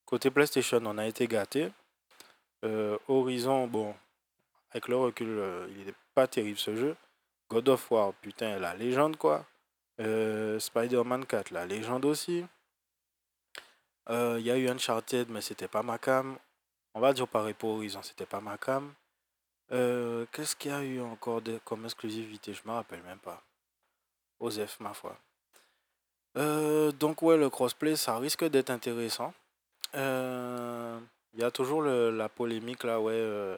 [0.05, 1.71] Côté PlayStation, on a été gâté.
[3.09, 3.93] Horizon, bon,
[4.73, 6.95] avec le recul, euh, il n'est pas terrible ce jeu.
[7.49, 9.45] God of War, putain, la légende quoi.
[9.99, 12.43] Euh, Spider-Man 4, la légende aussi.
[14.09, 16.37] Euh, il y a eu Uncharted, mais c'était pas ma cam.
[16.93, 18.93] On va dire pareil pour Horizon, c'était pas ma cam.
[19.69, 22.53] Qu'est-ce qu'il y a eu encore de, comme exclusivité?
[22.53, 23.41] Je me rappelle même pas.
[24.39, 25.17] Osef, ma foi.
[26.35, 29.33] donc ouais, le crossplay, ça risque d'être intéressant.
[29.95, 33.57] Il y a toujours la polémique là, ouais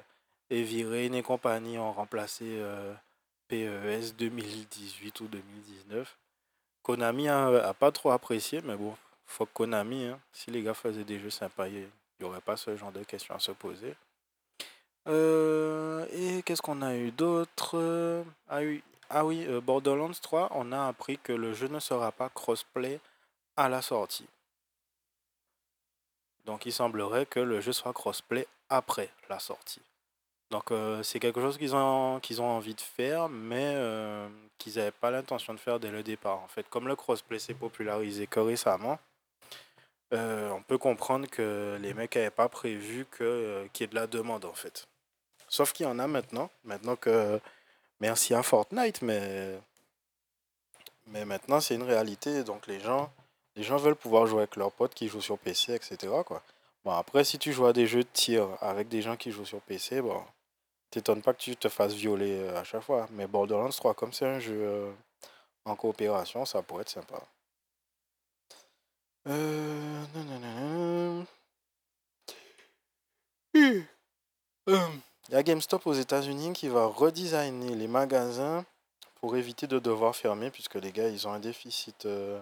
[0.49, 2.93] et Rain et compagnie ont remplacé euh,
[3.47, 6.17] PES 2018 ou 2019.
[6.83, 8.95] Konami a, pas trop apprécié, mais bon,
[9.25, 11.67] faut que Konami, hein, si les gars faisaient des jeux sympas,
[12.19, 13.95] n'y aurait pas ce genre de questions à se poser.
[15.07, 18.23] Euh, et qu'est-ce qu'on a eu d'autre?
[18.49, 22.11] Ah oui, ah oui euh, Borderlands 3, on a appris que le jeu ne sera
[22.11, 22.99] pas crossplay
[23.55, 24.27] à la sortie.
[26.45, 29.81] Donc il semblerait que le jeu sera crossplay après la sortie.
[30.51, 33.75] Donc euh, c'est quelque chose qu'ils ont, qu'ils ont envie de faire, mais
[34.57, 36.39] qu'ils n'avaient pas l'intention de faire dès le départ.
[36.39, 38.99] En fait, comme le crossplay s'est popularisé que récemment,
[40.15, 43.95] euh, on peut comprendre que les mecs n'avaient pas prévu que, qu'il y ait de
[43.95, 44.87] la demande en fait.
[45.47, 47.39] Sauf qu'il y en a maintenant, maintenant que
[47.99, 49.59] merci à Fortnite, mais,
[51.07, 53.11] mais maintenant c'est une réalité, donc les gens,
[53.55, 56.13] les gens veulent pouvoir jouer avec leurs potes qui jouent sur PC, etc.
[56.25, 56.41] Quoi.
[56.85, 59.45] Bon, après, si tu joues à des jeux de tir avec des gens qui jouent
[59.45, 60.21] sur PC, bon,
[60.91, 63.07] t'étonnes pas que tu te fasses violer euh, à chaque fois.
[63.11, 64.91] Mais Borderlands 3, comme c'est un jeu euh,
[65.65, 67.21] en coopération, ça pourrait être sympa.
[69.27, 70.05] Euh...
[75.27, 78.65] Il y a GameStop aux États-Unis qui va redesigner les magasins
[79.15, 82.05] pour éviter de devoir fermer, puisque les gars, ils ont un déficit.
[82.05, 82.39] Euh,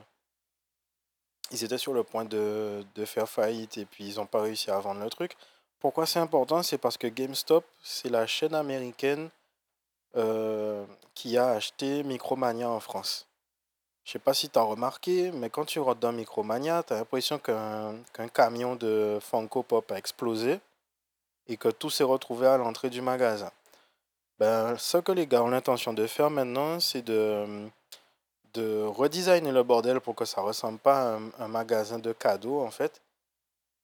[1.52, 4.80] ils étaient sur le point de, faire faillite et puis ils n'ont pas réussi à
[4.80, 5.38] vendre le truc.
[5.80, 6.64] Pourquoi c'est important?
[6.64, 9.30] C'est parce que GameStop, c'est la chaîne américaine
[10.16, 13.28] euh, qui a acheté Micromania en France.
[14.06, 16.98] Je sais pas si tu as remarqué, mais quand tu rentres dans Micromania, tu as
[16.98, 20.60] l'impression qu'un qu'un camion de Funko Pop a explosé
[21.48, 23.52] et que tout s'est retrouvé à l'entrée du magasin.
[24.40, 27.70] Ben, ce que les gars ont l'intention de faire maintenant, c'est de,
[28.54, 32.72] de redesigner le bordel pour que ça ressemble pas à un, magasin de cadeaux, en
[32.72, 33.02] fait.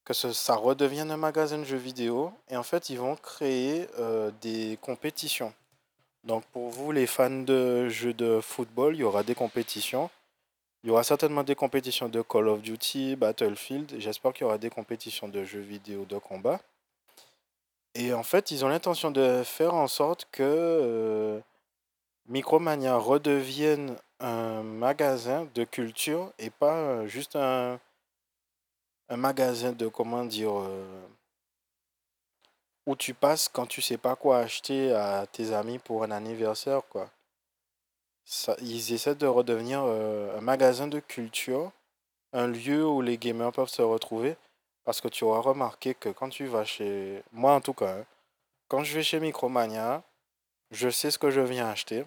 [0.06, 2.34] Que ça redevienne un magasin de jeux vidéo.
[2.50, 5.54] Et en fait, ils vont créer euh, des compétitions.
[6.30, 10.12] Donc pour vous, les fans de jeux de football, il y aura des compétitions.
[10.84, 13.96] Il y aura certainement des compétitions de Call of Duty, Battlefield.
[13.98, 16.62] J'espère qu'il y aura des compétitions de jeux vidéo de combat.
[17.96, 21.40] Et en fait, ils ont l'intention de faire en sorte que euh,
[22.28, 27.80] Micromania redevienne un magasin de culture et pas euh, juste un,
[29.10, 31.08] un magasin de, comment dire, euh,
[32.86, 36.82] où tu passes quand tu sais pas quoi acheter à tes amis pour un anniversaire,
[36.90, 37.10] quoi.
[38.62, 41.72] Ils essaient de redevenir un magasin de culture,
[42.34, 44.38] un lieu où les gamers peuvent se retrouver.
[44.86, 47.22] Parce que tu auras remarqué que quand tu vas chez...
[47.32, 48.06] Moi en tout cas, hein,
[48.70, 50.04] quand je vais chez Micromania,
[50.72, 52.06] je sais ce que je viens acheter.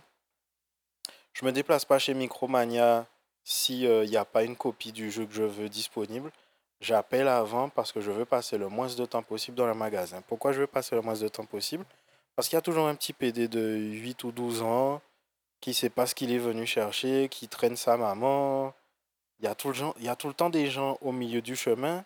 [1.33, 3.07] Je me déplace pas chez Micromania
[3.45, 6.33] s'il n'y a pas une copie du jeu que je veux disponible.
[6.83, 10.21] J'appelle avant parce que je veux passer le moins de temps possible dans le magasin.
[10.27, 11.85] Pourquoi je veux passer le moins de temps possible?
[12.35, 15.01] Parce qu'il y a toujours un petit PD de 8 ou 12 ans
[15.61, 18.75] qui ne sait pas ce qu'il est venu chercher, qui traîne sa maman.
[19.39, 21.41] Il y, a tout le il y a tout le temps des gens au milieu
[21.41, 22.05] du chemin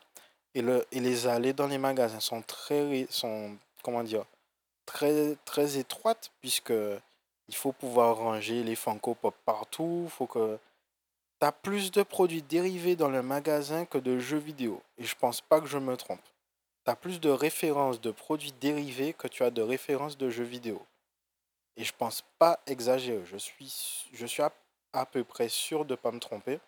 [0.55, 4.27] et, le, et les allées dans les magasins sont très, sont, comment dire,
[4.85, 6.75] très, très étroites puisque
[7.49, 10.07] il faut pouvoir ranger les Funko Pop partout.
[10.11, 10.59] faut que
[11.47, 14.83] tu as plus de produits dérivés dans le magasin que de jeux vidéo.
[14.99, 16.21] Et je pense pas que je me trompe.
[16.85, 20.43] Tu as plus de références de produits dérivés que tu as de références de jeux
[20.43, 20.83] vidéo.
[21.77, 23.25] Et je pense pas exagérer.
[23.27, 24.53] Je suis, je suis à,
[24.93, 26.59] à peu près sûr de pas me tromper.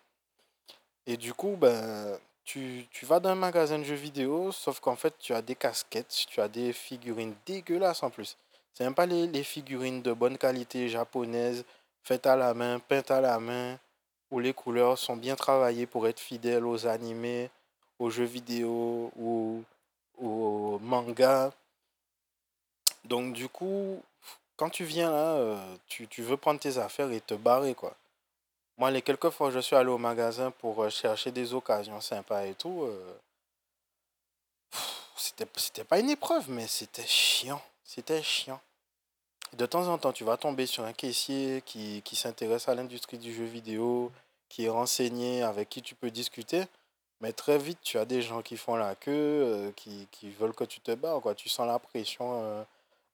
[1.05, 5.13] Et du coup, ben, tu, vas dans un magasin de jeux vidéo, sauf qu'en fait,
[5.19, 8.37] tu as des casquettes, tu as des figurines dégueulasses en plus.
[8.73, 11.65] C'est même pas les, figurines de bonne qualité japonaises,
[12.01, 13.77] faites à la main, peintes à la main,
[14.31, 17.49] où les couleurs sont bien travaillées pour être fidèles aux animés,
[17.97, 19.63] aux jeux vidéo ou
[20.17, 21.51] aux mangas.
[23.05, 24.01] Donc du coup,
[24.55, 27.95] quand tu viens là, euh, tu, veux prendre tes affaires et te barrer quoi.
[28.77, 32.45] Moi, les quelques fois je suis allé au magasin pour euh, chercher des occasions sympas
[32.45, 33.17] et tout, euh,
[35.55, 37.61] c'était pas une épreuve, mais c'était chiant.
[37.83, 38.61] C'était chiant.
[39.57, 43.17] De temps en temps, tu vas tomber sur un caissier qui, qui s'intéresse à l'industrie
[43.17, 44.11] du jeu vidéo,
[44.47, 46.63] qui est renseigné, avec qui tu peux discuter.
[47.21, 50.53] Mais très vite, tu as des gens qui font la queue, euh, qui, qui veulent
[50.53, 51.35] que tu te barres, quoi.
[51.35, 52.65] Tu sens la pression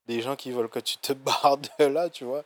[0.06, 2.44] des gens qui veulent que tu te barres de là, tu vois.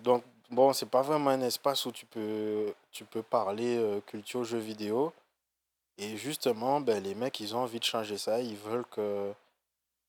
[0.00, 4.44] Donc, Bon, c'est pas vraiment un espace où tu peux, tu peux parler euh, culture
[4.44, 5.10] jeux vidéo.
[5.96, 8.38] Et justement, ben, les mecs, ils ont envie de changer ça.
[8.42, 9.32] Ils veulent que,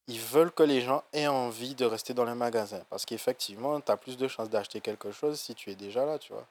[0.07, 2.83] ils veulent que les gens aient envie de rester dans les magasins.
[2.89, 6.19] Parce qu'effectivement, tu as plus de chances d'acheter quelque chose si tu es déjà là,
[6.19, 6.47] tu vois.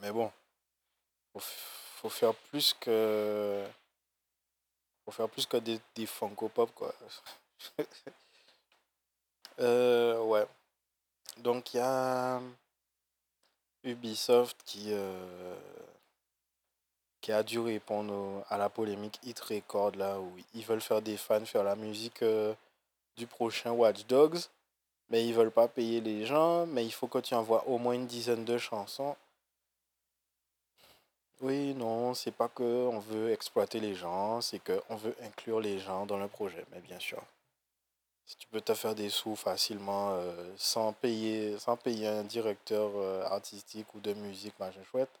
[0.00, 0.30] Mais bon,
[1.32, 3.64] faut, faut faire plus que.
[5.04, 6.94] Faut faire plus que des, des Funko Pop, quoi.
[9.60, 10.46] euh, ouais.
[11.38, 12.40] Donc il y a
[13.84, 15.56] Ubisoft qui, euh,
[17.20, 21.16] qui a dû répondre à la polémique Hit Record là où ils veulent faire des
[21.16, 22.54] fans faire la musique euh,
[23.16, 24.40] du prochain Watch Dogs
[25.10, 27.94] mais ils veulent pas payer les gens mais il faut que tu envoies au moins
[27.94, 29.16] une dizaine de chansons.
[31.40, 35.58] Oui, non, c'est pas que on veut exploiter les gens, c'est que on veut inclure
[35.60, 37.22] les gens dans le projet, mais bien sûr.
[38.26, 42.92] Si tu peux te faire des sous facilement euh, sans, payer, sans payer un directeur
[42.94, 45.19] euh, artistique ou de musique, machin chouette,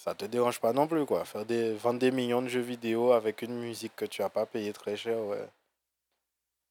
[0.00, 1.26] ça te dérange pas non plus, quoi.
[1.26, 4.46] Faire des, vendre des millions de jeux vidéo avec une musique que tu n'as pas
[4.46, 5.46] payé très cher, ouais.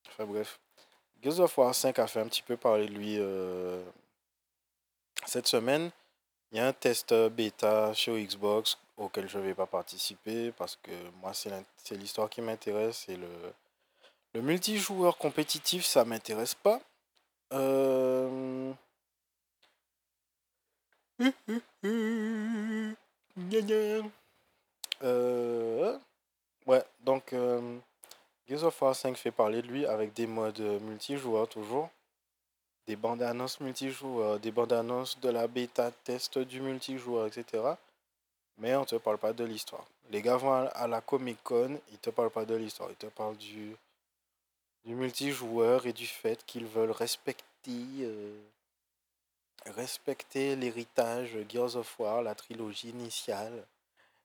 [0.08, 0.60] Enfin bref.
[1.22, 3.84] Gears of War 5 a fait un petit peu parler de lui euh,
[5.28, 5.92] cette semaine.
[6.52, 10.76] Il y a un test bêta sur Xbox auquel je ne vais pas participer parce
[10.78, 13.30] que moi, c'est l'histoire qui m'intéresse et le,
[14.34, 16.82] le multijoueur compétitif, ça m'intéresse pas.
[17.54, 18.74] Euh...
[25.04, 25.98] Euh...
[26.66, 27.78] Ouais, donc euh...
[28.48, 31.90] Gears of War 5 fait parler de lui avec des modes multijoueurs toujours.
[32.88, 37.64] Des bandes annonces multijoueurs, des bandes annonces de la bêta test du multijoueur, etc.
[38.58, 39.86] Mais on te parle pas de l'histoire.
[40.10, 43.06] Les gars vont à la Comic Con, ils te parlent pas de l'histoire, ils te
[43.06, 43.76] parlent du,
[44.84, 47.44] du multijoueur et du fait qu'ils veulent respecter
[48.02, 48.36] euh,
[49.66, 53.66] respecter l'héritage Gears of War, la trilogie initiale.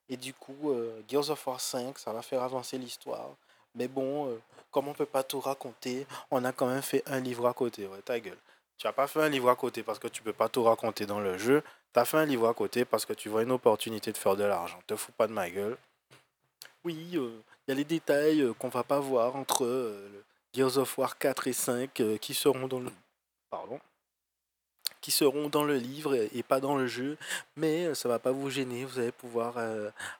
[0.08, 3.30] Et du coup, euh, Gears of War 5, ça va faire avancer l'histoire.
[3.74, 7.20] Mais bon, euh, comme on peut pas tout raconter, on a quand même fait un
[7.20, 7.86] livre à côté.
[7.86, 8.38] Ouais, ta gueule.
[8.76, 11.06] Tu n'as pas fait un livre à côté parce que tu peux pas tout raconter
[11.06, 11.62] dans le jeu.
[11.92, 14.36] Tu as fait un livre à côté parce que tu vois une opportunité de faire
[14.36, 14.78] de l'argent.
[14.86, 15.76] Te fous pas de ma gueule.
[16.84, 19.96] Oui, il euh, y a les détails qu'on va pas voir entre
[20.52, 22.90] Gears of War 4 et 5 qui seront dans le.
[23.48, 23.80] Pardon
[25.04, 27.18] qui seront dans le livre et pas dans le jeu,
[27.56, 29.58] mais ça va pas vous gêner, vous allez pouvoir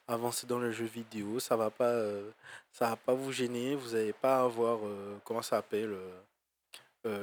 [0.07, 1.95] avancer dans le jeu vidéo, ça va pas
[2.71, 4.81] ça va pas vous gêner, vous n'allez pas avoir
[5.25, 5.97] comment ça s'appelle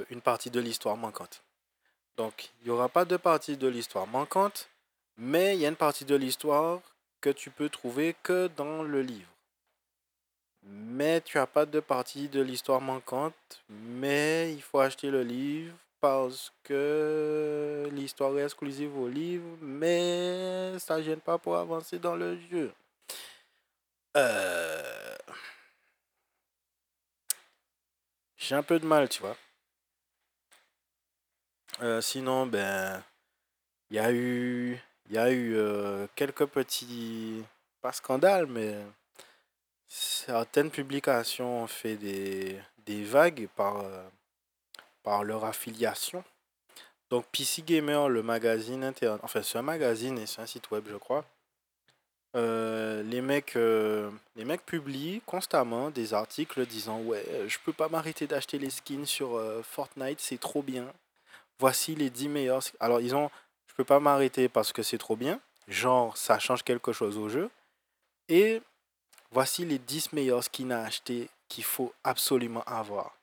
[0.10, 1.44] une partie de l'histoire manquante.
[2.18, 4.68] Donc, il n'y aura pas de partie de l'histoire manquante,
[5.16, 6.80] mais il y a une partie de l'histoire
[7.22, 9.30] que tu peux trouver que dans le livre.
[10.64, 15.76] Mais tu n'as pas de partie de l'histoire manquante, mais il faut acheter le livre
[16.02, 22.16] parce que l'histoire est exclusive au livre, mais ça ne gêne pas pour avancer dans
[22.16, 22.74] le jeu.
[24.18, 25.18] Euh,
[28.38, 29.38] j'ai un peu de mal, tu vois.
[31.82, 33.04] Euh, sinon, ben,
[33.90, 37.44] il y a eu, y a eu euh, quelques petits,
[37.82, 38.76] pas scandales, mais
[39.88, 43.84] certaines publications ont fait des, des vagues par,
[45.04, 46.24] par leur affiliation.
[47.10, 50.86] Donc PC Gamer, le magazine interne, enfin c'est un magazine et c'est un site web
[50.90, 51.26] je crois.
[52.36, 58.58] les, mecs, les mecs publient constamment des articles disant ouais je peux pas m'arrêter d'acheter
[58.60, 60.88] les skins sur Fortnite, c'est trop bien
[61.62, 62.64] voici les 10 meilleurs.
[62.80, 63.30] Alors, ils ont,
[63.68, 65.40] je peux pas m'arrêter parce que c'est trop bien.
[65.68, 67.50] Genre, ça change quelque chose au jeu.
[68.28, 68.62] Et
[69.32, 73.16] voici les 10 meilleurs skins à acheter qu'il faut absolument avoir.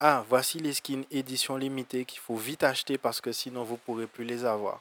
[0.00, 3.78] Ah, voici les skins édition limitée qu'il faut vite acheter parce que sinon vous ne
[3.78, 4.80] pourrez plus les avoir.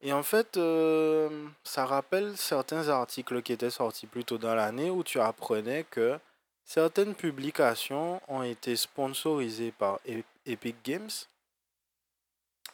[0.00, 4.90] Et en fait, euh, ça rappelle certains articles qui étaient sortis plus tôt dans l'année
[4.90, 6.18] où tu apprenais que
[6.64, 10.00] certaines publications ont été sponsorisées par
[10.46, 11.10] Epic Games.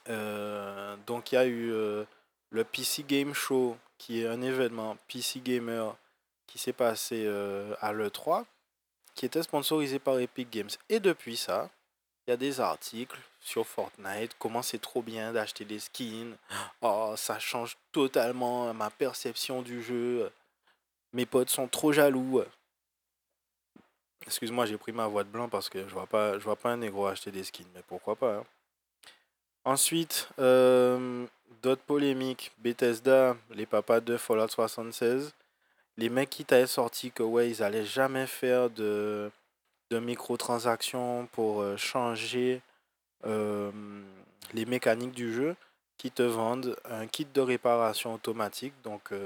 [0.09, 2.05] Euh, donc il y a eu euh,
[2.50, 5.94] le PC Game Show, qui est un événement PC Gamer
[6.46, 7.27] qui s'est passé
[7.81, 8.44] à l'E3,
[9.14, 10.70] qui était sponsorisé par Epic Games.
[10.88, 11.70] Et depuis ça,
[12.27, 16.37] il y a des articles sur Fortnite, comment c'est trop bien d'acheter des skins.
[16.81, 20.31] Oh, ça change totalement ma perception du jeu.
[21.12, 22.42] Mes potes sont trop jaloux.
[24.27, 26.70] Excuse-moi, j'ai pris ma voix de blanc parce que je vois pas, je vois pas
[26.70, 28.37] un négro acheter des skins, mais pourquoi pas.
[28.37, 28.44] Hein.
[29.66, 31.27] Ensuite, euh,
[31.62, 32.53] d'autres polémiques.
[32.59, 35.35] Bethesda, les papas de Fallout 76.
[35.96, 39.30] Les mecs qui t'avaient sorti que ouais, ils allaient jamais faire de,
[39.90, 42.61] de microtransactions pour euh, changer
[43.26, 43.70] euh,
[44.52, 45.57] les mécaniques du jeu,
[45.98, 48.74] qui te vendent un kit de réparation automatique.
[48.83, 49.16] Donc, tu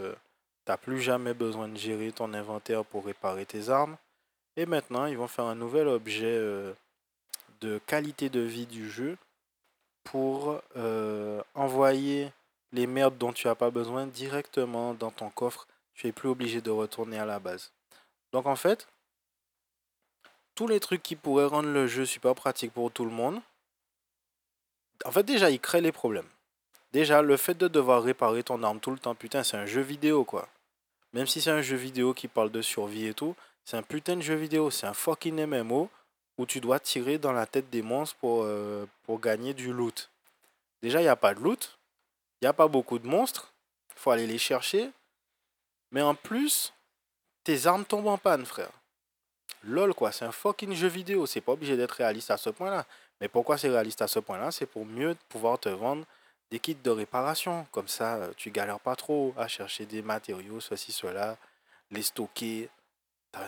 [0.69, 3.97] n'as plus jamais besoin de gérer ton inventaire pour réparer tes armes.
[4.59, 6.73] Et maintenant, ils vont faire un nouvel objet euh,
[7.61, 9.17] de qualité de vie du jeu
[10.03, 12.33] pour euh, envoyer
[12.73, 15.68] les merdes dont tu n'as pas besoin directement dans ton coffre.
[15.99, 17.73] Tu n'es plus obligé de retourner à la base.
[18.31, 18.87] Donc en fait,
[20.55, 23.41] tous les trucs qui pourraient rendre le jeu super pratique pour tout le monde,
[25.05, 26.29] en fait déjà, ils créent les problèmes.
[26.93, 29.81] Déjà, le fait de devoir réparer ton arme tout le temps, putain, c'est un jeu
[29.81, 30.49] vidéo quoi.
[31.15, 33.35] Même si c'est un jeu vidéo qui parle de survie et tout,
[33.65, 35.91] c'est un putain de jeu vidéo, c'est un fucking MMO
[36.39, 40.11] où tu dois tirer dans la tête des monstres pour, euh, pour gagner du loot.
[40.81, 41.77] Déjà, il n'y a pas de loot,
[42.41, 43.53] il n'y a pas beaucoup de monstres,
[43.97, 44.93] il faut aller les chercher.
[45.91, 46.73] Mais en plus,
[47.45, 48.71] tes armes tombent en panne, frère.
[49.65, 52.87] Lol, quoi, c'est un fucking jeu vidéo, c'est pas obligé d'être réaliste à ce point-là.
[53.21, 54.51] Mais pourquoi c'est réaliste à ce point-là?
[54.51, 56.05] C'est pour mieux pouvoir te vendre
[56.51, 57.67] des kits de réparation.
[57.73, 61.37] Comme ça, euh, tu galères pas trop à chercher des matériaux, ceci, cela,
[61.91, 62.71] les stocker,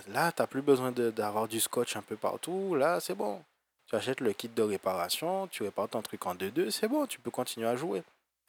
[0.08, 2.74] Là, tu n'as plus besoin d'avoir du scotch un peu partout.
[2.74, 3.42] Là, c'est bon.
[3.86, 7.18] Tu achètes le kit de réparation, tu répares ton truc en 2-2, c'est bon, tu
[7.18, 8.04] peux continuer à jouer.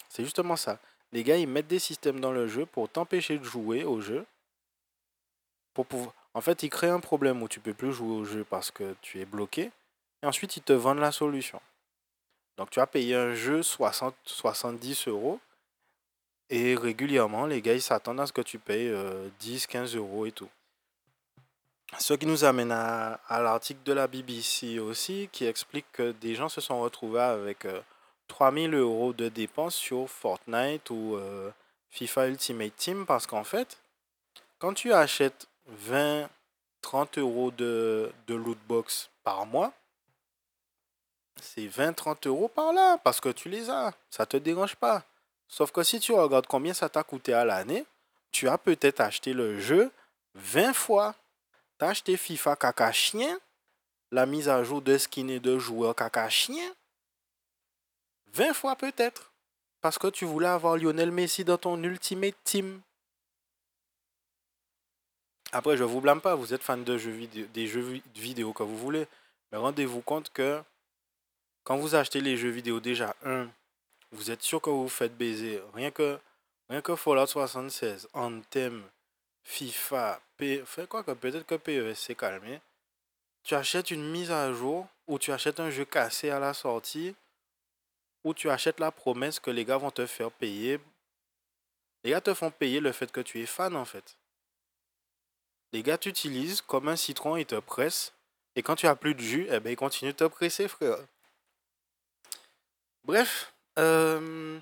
[0.08, 0.78] C'est justement ça.
[1.14, 4.26] Les gars, ils mettent des systèmes dans le jeu pour t'empêcher de jouer au jeu.
[6.34, 8.96] En fait, ils créent un problème où tu peux plus jouer au jeu parce que
[9.02, 9.72] tu es bloqué.
[10.24, 11.62] Et ensuite, ils te vendent la solution.
[12.58, 15.40] Donc, tu as payé un jeu 60, 70 euros.
[16.50, 18.94] Et régulièrement, les gars, ils s'attendent à ce que tu payes
[19.40, 20.50] 10, euh, 15 euros et tout.
[22.00, 26.48] Ce qui nous amène à, l'article de la BBC aussi, qui explique que des gens
[26.50, 27.66] se sont retrouvés avec
[28.32, 31.52] 3000 euh, euros de dépenses sur Fortnite ou euh,
[31.90, 33.78] FIFA Ultimate Team, parce qu'en fait,
[34.58, 36.30] quand tu achètes 20,
[36.82, 39.74] 30 euros de, de loot box par mois,
[41.42, 43.94] c'est 20-30 euros par là, parce que tu les as.
[44.10, 45.04] Ça te dérange pas.
[45.50, 47.86] Sauf que si tu regardes combien ça t'a coûté à l'année,
[48.32, 49.92] tu as peut-être acheté le jeu
[50.36, 51.16] 20 fois.
[51.78, 53.38] Tu as acheté FIFA caca chien,
[54.12, 56.72] la mise à jour de skin et de joueurs caca chien.
[58.34, 59.32] 20 fois peut-être.
[59.82, 62.82] Parce que tu voulais avoir Lionel Messi dans ton Ultimate Team.
[65.52, 68.54] Après, je ne vous blâme pas, vous êtes fan de jeux vidéo, des jeux vidéo
[68.54, 69.08] que vous voulez.
[69.52, 70.62] Mais rendez-vous compte que
[71.64, 73.50] quand vous achetez les jeux vidéo, déjà, un,
[74.12, 75.62] vous êtes sûr que vous vous faites baiser.
[75.74, 76.20] Rien que,
[76.70, 78.84] rien que Fallout 76, Anthem,
[79.44, 80.64] FIFA, P...
[80.66, 82.62] Fait quoi que peut-être que PES s'est calmé.
[83.44, 87.16] Tu achètes une mise à jour ou tu achètes un jeu cassé à la sortie
[88.24, 90.80] ou tu achètes la promesse que les gars vont te faire payer.
[92.04, 94.18] Les gars te font payer le fait que tu es fan en fait.
[95.74, 98.14] Les gars t'utilisent comme un citron, ils te pressent.
[98.56, 100.98] Et quand tu as plus de jus, eh ben, ils continuent de te presser, frère.
[103.06, 103.54] Bref.
[103.80, 104.60] Euh,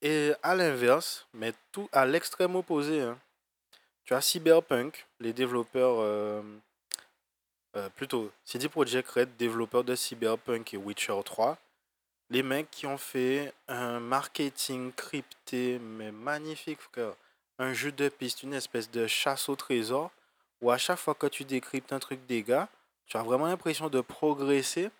[0.00, 3.18] et à l'inverse, mais tout à l'extrême opposé, hein,
[4.04, 5.96] tu as Cyberpunk, les développeurs.
[5.98, 6.40] Euh,
[7.76, 11.58] euh, plutôt, CD Projekt Red, développeurs de Cyberpunk et Witcher 3
[12.30, 16.78] les mecs qui ont fait un marketing crypté, mais magnifique.
[17.58, 20.10] Un jeu de piste, une espèce de chasse au trésor,
[20.60, 22.68] où à chaque fois que tu décryptes un truc des gars,
[23.06, 24.90] tu as vraiment l'impression de progresser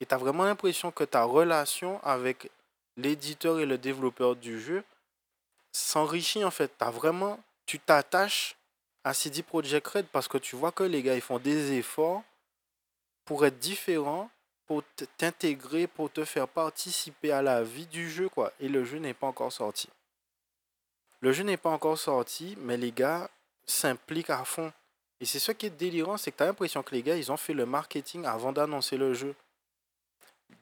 [0.00, 2.50] et tu as vraiment l'impression que ta relation avec
[2.96, 4.82] l'éditeur et le développeur du jeu
[5.72, 6.72] s'enrichit en fait.
[6.80, 8.56] As vraiment, tu t'attaches
[9.04, 12.22] à CD Projekt Red parce que tu vois que les gars ils font des efforts
[13.24, 14.30] pour être différents
[14.70, 14.84] pour
[15.18, 18.52] t'intégrer, pour te faire participer à la vie du jeu, quoi.
[18.60, 19.88] Et le jeu n'est pas encore sorti.
[21.18, 23.28] Le jeu n'est pas encore sorti, mais les gars
[23.66, 24.72] s'impliquent à fond.
[25.18, 27.32] Et c'est ce qui est délirant, c'est que tu as l'impression que les gars, ils
[27.32, 29.34] ont fait le marketing avant d'annoncer le jeu.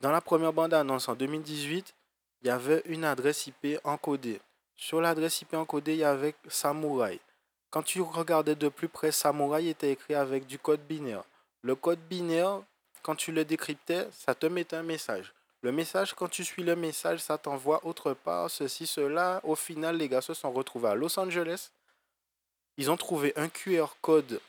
[0.00, 1.94] Dans la première bande-annonce en 2018,
[2.40, 4.40] il y avait une adresse IP encodée.
[4.74, 7.20] Sur l'adresse IP encodée, il y avait Samurai.
[7.68, 11.24] Quand tu regardais de plus près, Samurai était écrit avec du code binaire.
[11.60, 12.62] Le code binaire,
[13.02, 15.32] quand tu le décryptais, ça te mettait un message.
[15.62, 19.40] Le message, quand tu suis le message, ça t'envoie autre part, ceci, cela.
[19.42, 21.70] Au final, les gars se sont retrouvés à Los Angeles.
[22.76, 24.40] Ils ont trouvé un QR code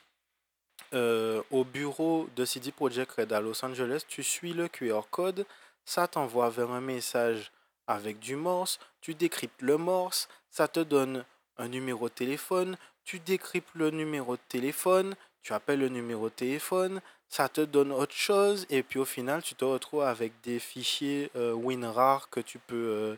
[0.94, 4.04] euh, au bureau de CD Projekt Red à Los Angeles.
[4.08, 5.48] Tu suis le QR code,
[5.84, 7.52] ça t'envoie vers un message
[7.88, 8.80] avec du morse.
[9.02, 11.26] Tu décryptes le morse, ça te donne
[11.58, 12.78] un numéro de téléphone.
[13.04, 17.92] Tu décryptes le numéro de téléphone, tu appelles le numéro de téléphone, ça te donne
[17.92, 22.40] autre chose et puis au final tu te retrouves avec des fichiers euh, WinRAR que
[22.40, 23.16] tu peux euh,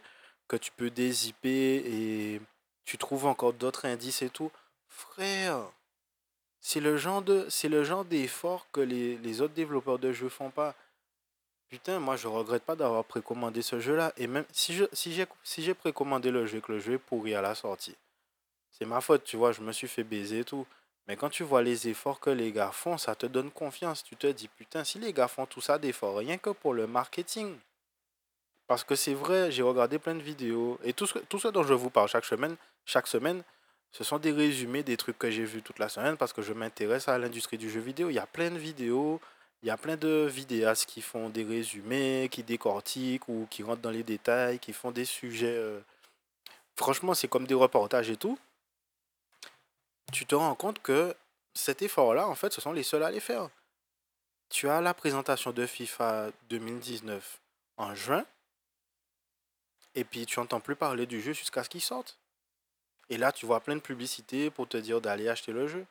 [0.50, 2.42] que tu peux dézipper et
[2.84, 4.52] tu trouves encore d'autres indices et tout.
[4.90, 5.72] Frère
[6.60, 10.30] c'est le genre de c'est le genre d'effort que les, les, autres développeurs de jeux
[10.30, 10.76] font pas.
[11.70, 15.14] Putain moi je regrette pas d'avoir précommandé ce jeu là et même si je si
[15.14, 17.96] j'ai si j'ai précommandé le jeu que le jeu est pourri à la sortie
[18.72, 20.68] c'est ma faute tu vois je me suis fait baiser et tout
[21.08, 24.04] mais quand tu vois les efforts que les gars font, ça te donne confiance.
[24.04, 26.88] Tu te dis, putain, si les gars font tout ça d'efforts, rien que pour le
[26.88, 27.58] marketing.
[28.68, 30.80] Parce que c'est vrai, j'ai regardé plein de vidéos.
[30.84, 33.44] Et tout ce, tout ce dont je vous parle chaque semaine, chaque semaine,
[33.92, 36.54] ce sont des résumés des trucs que j'ai vus toute la semaine parce que je
[36.54, 38.10] m'intéresse à l'industrie du jeu vidéo.
[38.10, 39.20] Il y a plein de vidéos,
[39.64, 43.82] il y a plein de vidéastes qui font des résumés, qui décortiquent ou qui rentrent
[43.82, 45.58] dans les détails, qui font des sujets.
[45.58, 45.82] Euh,
[46.78, 48.38] franchement, c'est comme des reportages et tout
[50.12, 51.16] tu te rends compte que
[51.54, 53.50] cet effort-là, en fait, ce sont les seuls à les faire.
[54.50, 57.40] Tu as la présentation de FIFA 2019
[57.78, 58.26] en juin,
[59.96, 62.18] et puis tu n'entends plus parler du jeu jusqu'à ce qu'il sorte.
[63.10, 65.86] Et là, tu vois plein de publicités pour te dire d'aller acheter le jeu.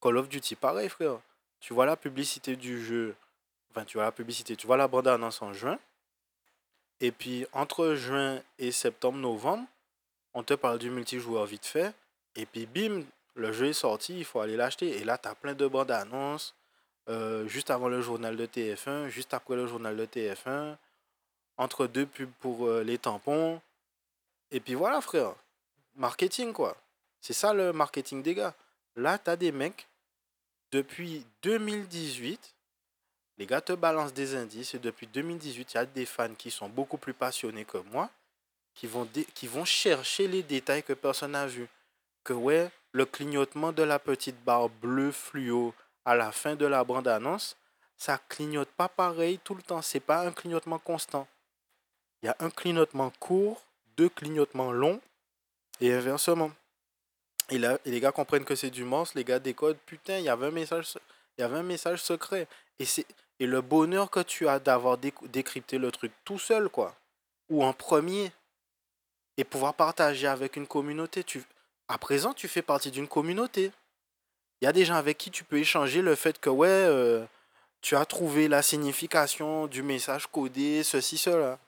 [0.00, 1.18] Call of Duty, pareil, frère.
[1.60, 3.16] Tu vois la publicité du jeu,
[3.70, 5.78] enfin, tu vois la publicité, tu vois la bande-annonce en juin,
[7.00, 9.66] et puis entre juin et septembre-novembre,
[10.34, 11.94] on te parle du multijoueur vite fait,
[12.36, 13.04] et puis bim,
[13.34, 14.98] le jeu est sorti, il faut aller l'acheter.
[14.98, 16.54] Et là, tu as plein de bandes annonces.
[17.08, 20.76] Euh, juste avant le journal de TF1, juste après le journal de TF1,
[21.58, 23.60] entre deux pubs pour euh, les tampons.
[24.50, 25.34] Et puis voilà, frère.
[25.96, 26.76] Marketing, quoi.
[27.20, 28.54] C'est ça le marketing des gars.
[28.96, 29.86] Là, tu as des mecs,
[30.72, 32.54] depuis 2018,
[33.38, 34.74] les gars te balancent des indices.
[34.74, 38.08] Et depuis 2018, il y a des fans qui sont beaucoup plus passionnés que moi,
[38.74, 41.68] qui vont, qui vont chercher les détails que personne n'a vu.
[42.22, 45.74] Que ouais, le clignotement de la petite barre bleue fluo
[46.04, 47.56] à la fin de la bande-annonce,
[47.96, 49.82] ça clignote pas pareil tout le temps.
[49.82, 51.26] C'est pas un clignotement constant.
[52.22, 53.62] Il y a un clignotement court,
[53.96, 55.00] deux clignotements longs
[55.80, 56.52] et inversement.
[57.50, 60.28] Et, là, les gars comprennent que c'est du monstre, les gars décodent, putain, il y
[60.28, 62.46] avait un message, secret.
[62.78, 62.86] Et,
[63.40, 66.94] et le bonheur que tu as d'avoir décrypté le truc tout seul, quoi,
[67.50, 68.30] ou en premier,
[69.36, 71.24] et pouvoir partager avec une communauté.
[71.88, 73.70] À présent, tu fais partie d'une communauté.
[74.60, 77.24] Il y a des gens avec qui tu peux échanger le fait que, ouais, euh,
[77.82, 81.58] tu as trouvé la signification du message codé, ceci, cela.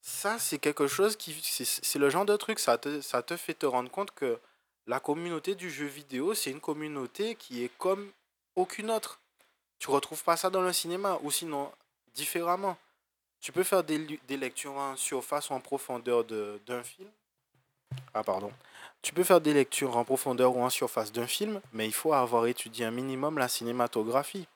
[0.00, 1.32] Ça, c'est quelque chose qui.
[1.42, 4.38] C'est le genre de truc, ça te, ça te fait te rendre compte que
[4.86, 8.10] la communauté du jeu vidéo, c'est une communauté qui est comme
[8.56, 9.20] aucune autre.
[9.78, 11.70] Tu retrouves pas ça dans le cinéma, ou sinon
[12.14, 12.76] différemment.
[13.40, 17.08] Tu peux faire des, des lectures en surface ou en profondeur d'un film.
[18.14, 18.52] Ah, pardon.
[19.02, 22.12] Tu peux faire des lectures en profondeur ou en surface d'un film, mais il faut
[22.12, 24.46] avoir étudié un minimum la cinématographie.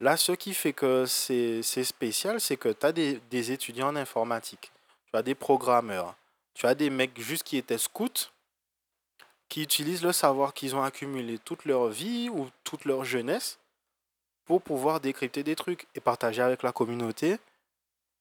[0.00, 3.96] Là, ce qui fait que c'est spécial, c'est que tu as des, des, étudiants en
[3.96, 4.70] informatique,
[5.10, 6.14] tu as des programmeurs,
[6.54, 8.30] tu as des mecs juste qui étaient scouts,
[9.48, 13.58] qui utilisent le savoir qu'ils ont accumulé toute leur vie ou toute leur jeunesse
[14.44, 17.38] pour pouvoir décrypter des trucs et partager avec la communauté.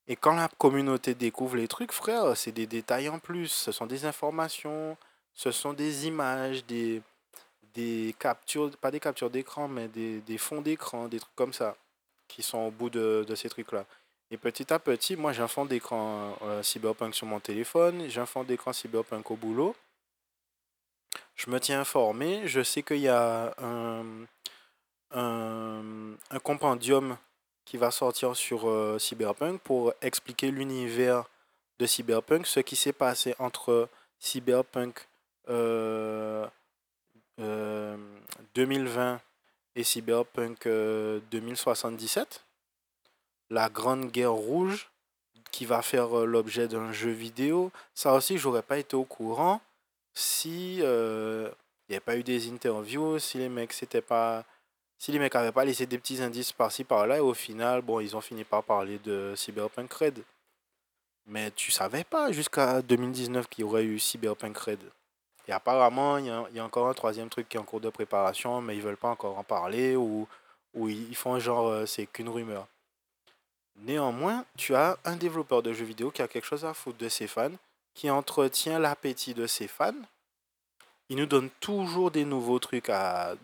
[0.08, 3.48] Et quand la communauté découvre les trucs, frère, c'est des détails en plus.
[3.48, 4.98] Ce sont des informations,
[5.34, 7.02] ce sont des images, des,
[7.74, 11.76] des captures, pas des captures d'écran, mais des, des fonds d'écran, des trucs comme ça,
[12.28, 13.86] qui sont au bout de, de ces trucs-là.
[14.32, 18.20] Et petit à petit, moi j'ai un fond d'écran euh, Cyberpunk sur mon téléphone, j'ai
[18.20, 19.76] un fond d'écran Cyberpunk au boulot.
[21.36, 24.04] Je me tiens informé, je sais qu'il y a un,
[25.12, 27.18] un, un, compendium
[27.66, 31.26] qui va sortir sur euh, Cyberpunk pour expliquer l'univers
[31.80, 33.90] de Cyberpunk, ce qui s'est passé entre
[34.20, 35.08] Cyberpunk
[35.48, 35.50] 2020
[37.40, 39.18] euh,
[39.76, 40.68] et Cyberpunk
[41.32, 42.22] 2077.
[42.22, 42.32] Euh,
[43.50, 44.90] La Grande Guerre Rouge
[45.52, 47.72] qui va faire l'objet d'un jeu vidéo.
[47.94, 49.62] Ça aussi, j'aurais pas été au courant
[50.14, 51.52] si il
[51.90, 54.44] n'y avait pas eu des interviews, si les mecs s'étaient pas
[55.06, 58.16] si les mecs n'avaient pas laissé des petits indices par-ci par-là, au final, bon, ils
[58.16, 60.24] ont fini par parler de Cyberpunk Red.
[61.28, 64.80] Mais tu savais pas jusqu'à 2019 qu'il y aurait eu Cyberpunk Red.
[65.48, 68.62] Et apparemment, il y, a, encore un troisième truc qui est en cours de préparation,
[68.62, 70.28] mais ils veulent pas encore en parler, ou,
[70.74, 72.66] ou ils font genre, euh, c'est qu'une rumeur.
[73.76, 77.10] Néanmoins, tu as un développeur de jeux vidéo qui a quelque chose à foutre de
[77.10, 77.52] ses fans,
[77.94, 79.94] qui entretient l'appétit de ses fans,
[81.10, 82.92] ils nous donnent toujours des nouveaux trucs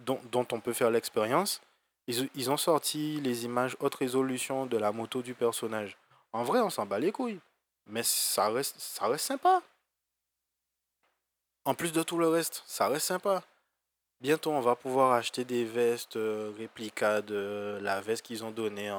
[0.05, 1.62] dont, on peut faire l'expérience.
[2.07, 5.97] Ils, ont sorti les images haute résolution de la moto du personnage.
[6.34, 7.39] En vrai, on s'en bat les couilles.
[7.88, 9.62] Mais ça reste, ça reste sympa.
[11.66, 13.43] En plus de tout le reste, ça reste sympa.
[14.20, 18.91] Bientôt, on va pouvoir acheter des vestes euh, réplicas de la veste qu'ils ont donnée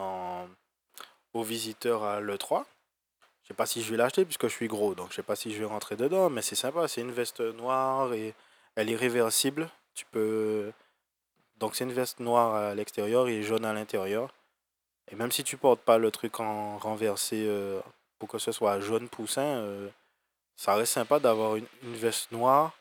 [1.33, 2.65] aux visiteurs à l'E3.
[3.43, 5.37] Je sais pas si je vais l'acheter puisque je suis gros, donc je sais pas
[5.37, 6.87] si je vais rentrer dedans, mais c'est sympa.
[6.89, 8.35] C'est une veste noire et
[8.77, 9.69] elle est réversible.
[9.95, 10.73] Tu peux.
[11.59, 14.33] Donc c'est une veste noire à l'extérieur et jaune à l'intérieur.
[15.11, 17.81] Et même si tu portes pas le truc en renversé euh,
[18.19, 19.89] pour que ce soit jaune poussin, euh,
[20.57, 22.73] ça reste sympa d'avoir une, veste noire.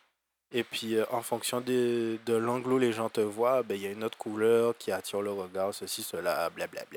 [0.54, 3.88] Et puis euh, en fonction de, l'angle où les gens te voient, ben, il y
[3.88, 6.96] a une autre couleur qui attire le regard, ceci, cela, blablabla.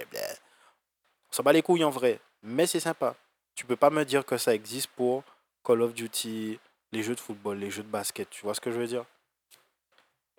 [1.30, 3.16] On s'en bat les couilles en vrai, mais c'est sympa.
[3.56, 5.24] Tu peux pas me dire que ça existe pour
[5.64, 6.58] Call of Duty,
[6.94, 9.04] les jeux de football, les jeux de basket, tu vois ce que je veux dire?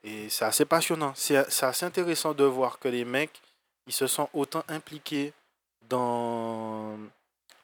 [0.03, 3.41] Et c'est assez passionnant, c'est assez intéressant de voir que les mecs,
[3.88, 5.34] ils se sont autant impliqués
[5.89, 6.97] dans,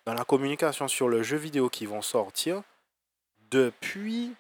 [0.06, 2.62] dans la communication sur le jeu vidéo qui vont sortir
[3.50, 4.34] depuis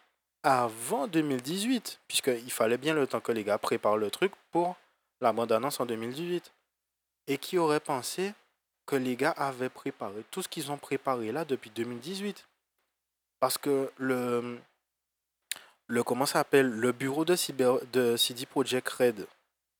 [0.43, 4.75] avant 2018, puisqu'il fallait bien le temps que les gars préparent le truc pour
[5.21, 6.51] la bande-annonce en 2018.
[7.27, 8.33] Et qui aurait pensé
[8.87, 12.45] que les gars avaient préparé tout ce qu'ils ont préparé là depuis 2018
[13.41, 14.59] parce que le,
[15.87, 16.69] le comment ça s'appelle?
[16.69, 19.27] Le bureau de CD Projekt Red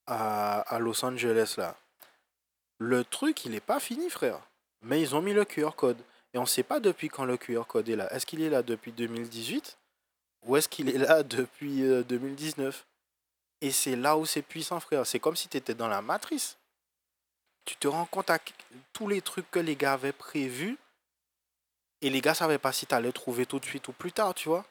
[0.08, 1.78] à, à, Los Angeles là.
[2.80, 4.42] Le truc, il n'est pas fini, frère.
[4.82, 6.00] Mais ils ont mis le QR code
[6.34, 8.12] et on ne sait pas depuis quand le QR code est là.
[8.12, 9.78] Est-ce qu'il est là depuis 2018
[10.48, 15.06] ou est-ce qu'il est là depuis 2019 euh, Et c'est là où c'est puissant, frère.
[15.06, 16.58] C'est comme si tu étais dans la matrice.
[17.64, 18.40] Tu te rends compte à
[18.92, 20.80] tous les trucs que les gars avaient prévus
[22.02, 24.34] et les gars savaient pas si tu allais trouver tout de suite ou plus tard,
[24.34, 24.66] tu vois.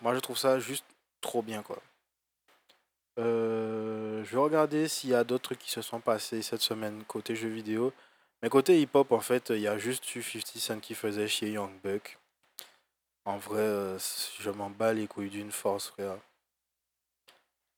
[0.00, 0.84] Moi, je trouve ça juste
[1.20, 1.78] trop bien, quoi.
[3.18, 7.04] Euh, je vais regarder s'il y a d'autres trucs qui se sont passés cette semaine
[7.04, 7.92] côté jeux vidéo.
[8.42, 11.50] Mais côté hip-hop, en fait, il y a juste eu 50 Cent qui faisait chier
[11.50, 12.18] Young Buck.
[13.24, 13.98] En vrai, euh,
[14.40, 16.16] je m'en bats les couilles d'une force, frère.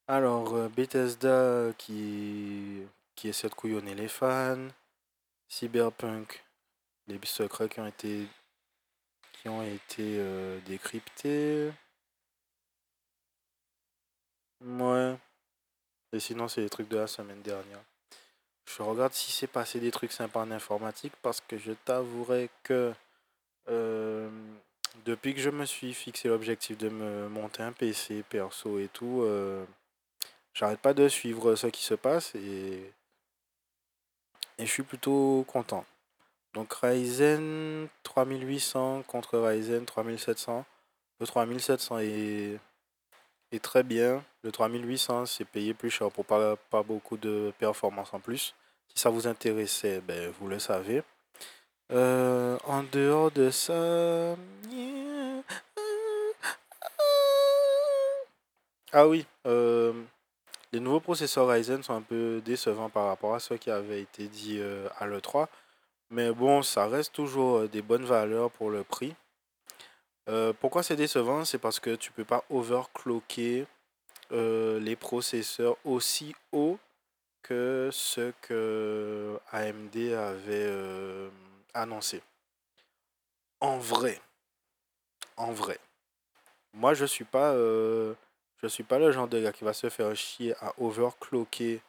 [0.06, 2.82] Alors, euh, Bethesda qui,
[3.16, 4.08] qui essaie de couillonner les.
[5.48, 6.44] Cyberpunk
[7.10, 8.26] les secrets qui ont été
[9.32, 11.72] qui ont été euh, décryptés.
[14.62, 15.16] Ouais.
[16.12, 17.80] Et sinon, c'est les trucs de la semaine dernière.
[18.66, 22.92] Je regarde si c'est passé des trucs sympas en informatique parce que je t'avouerai que
[23.68, 24.28] euh,
[25.04, 29.22] depuis que je me suis fixé l'objectif de me monter un PC perso et tout,
[29.22, 29.64] euh,
[30.54, 32.92] j'arrête pas de suivre ce qui se passe et,
[34.58, 35.84] et je suis plutôt content.
[36.54, 40.64] Donc Ryzen 3800 contre Ryzen 3700.
[41.20, 42.58] Le 3700 est,
[43.62, 44.24] très bien.
[44.42, 48.54] Le 3800, c'est payé plus cher pour pas, pas beaucoup de performance en plus.
[48.88, 51.02] Si ça vous intéressait, ben, vous le savez.
[51.92, 54.36] Euh, en dehors de ça...
[58.92, 59.92] Ah oui, euh,
[60.72, 64.26] les nouveaux processeurs Ryzen sont un peu décevants par rapport à ce qui avait été
[64.26, 65.46] dit euh, à l'E3.
[66.10, 69.14] Mais bon, ça reste toujours des bonnes valeurs pour le prix.
[70.60, 71.44] pourquoi c'est décevant?
[71.44, 73.66] C'est parce que tu peux pas overclocker
[74.30, 76.78] les processeurs aussi haut
[77.42, 81.30] que ce que AMD avait
[81.74, 82.22] annoncé.
[83.60, 84.20] En vrai,
[85.36, 85.78] en vrai,
[86.72, 88.14] moi je suis pas, euh,
[88.68, 91.80] suis pas le genre de gars qui va se faire chier à overclocker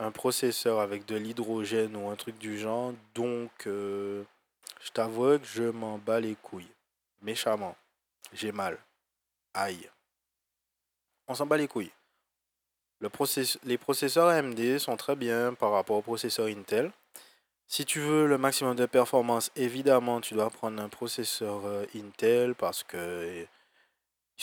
[0.00, 2.94] un processeur avec de l'hydrogène ou un truc du genre.
[3.14, 4.24] Donc, euh,
[4.82, 6.72] je t'avoue que je m'en bats les couilles.
[7.22, 7.76] Méchamment.
[8.32, 8.78] J'ai mal.
[9.54, 9.90] Aïe.
[11.28, 11.92] On s'en bat les couilles.
[13.00, 13.10] Le
[13.64, 16.90] les processeurs AMD sont très bien par rapport aux processeurs Intel.
[17.66, 22.54] Si tu veux le maximum de performance, évidemment, tu dois prendre un processeur euh, Intel
[22.54, 23.46] parce que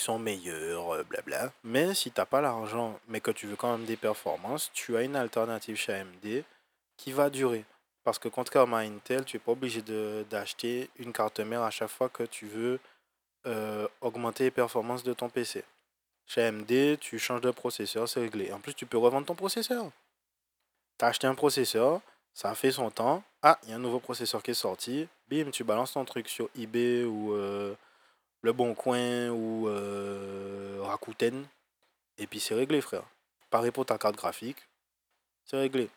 [0.02, 1.52] sont meilleurs, euh, blabla.
[1.64, 4.98] Mais si tu n'as pas l'argent, mais que tu veux quand même des performances, tu
[4.98, 6.43] as une alternative chez AMD
[6.98, 7.66] qui va durer.
[8.04, 9.82] Parce que contrairement à Intel, tu n'es pas obligé
[10.30, 12.80] d'acheter une carte mère à chaque fois que tu veux
[14.02, 15.64] augmenter les performances de ton PC.
[16.26, 18.52] Chez AMD, tu changes de processeur, c'est réglé.
[18.52, 19.89] En plus, tu peux revendre ton processeur.
[21.00, 22.02] Tu as acheté un processeur,
[22.34, 23.24] ça a fait son temps.
[23.41, 25.08] Ah, il y a un nouveau processeur qui est sorti.
[25.30, 27.74] Bim, tu balances ton truc sur eBay ou euh,
[28.48, 31.45] Le Bon Coin ou euh, Rakuten.
[32.18, 33.04] Et puis c'est réglé, frère.
[33.50, 34.70] Pareil pour ta carte graphique.
[35.43, 35.89] C'est réglé.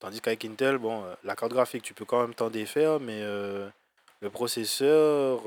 [0.00, 3.22] Tandis qu'avec Intel, bon, euh, la carte graphique, tu peux quand même t'en défaire, mais
[3.22, 5.42] le processeur,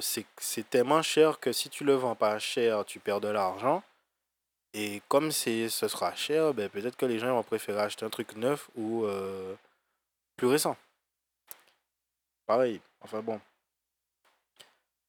[0.00, 3.82] c'est tellement cher que si tu le vends pas cher, tu perds de l'argent.
[4.72, 8.36] Et comme ce sera cher, ben peut-être que les gens vont préférer acheter un truc
[8.36, 9.54] neuf ou euh,
[10.36, 10.78] plus récent.
[12.46, 13.38] Pareil, enfin bon.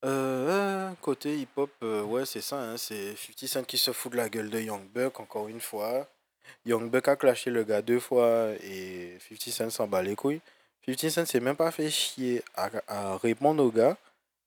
[0.03, 4.17] Euh, côté hip-hop, euh, ouais, c'est ça, hein, c'est 50 Cent qui se fout de
[4.17, 6.07] la gueule de Young Buck encore une fois.
[6.65, 10.41] Young Buck a clashé le gars deux fois et 50 Cent s'en bat les couilles.
[10.87, 13.97] 50 Cent s'est même pas fait chier à, répondre au gars.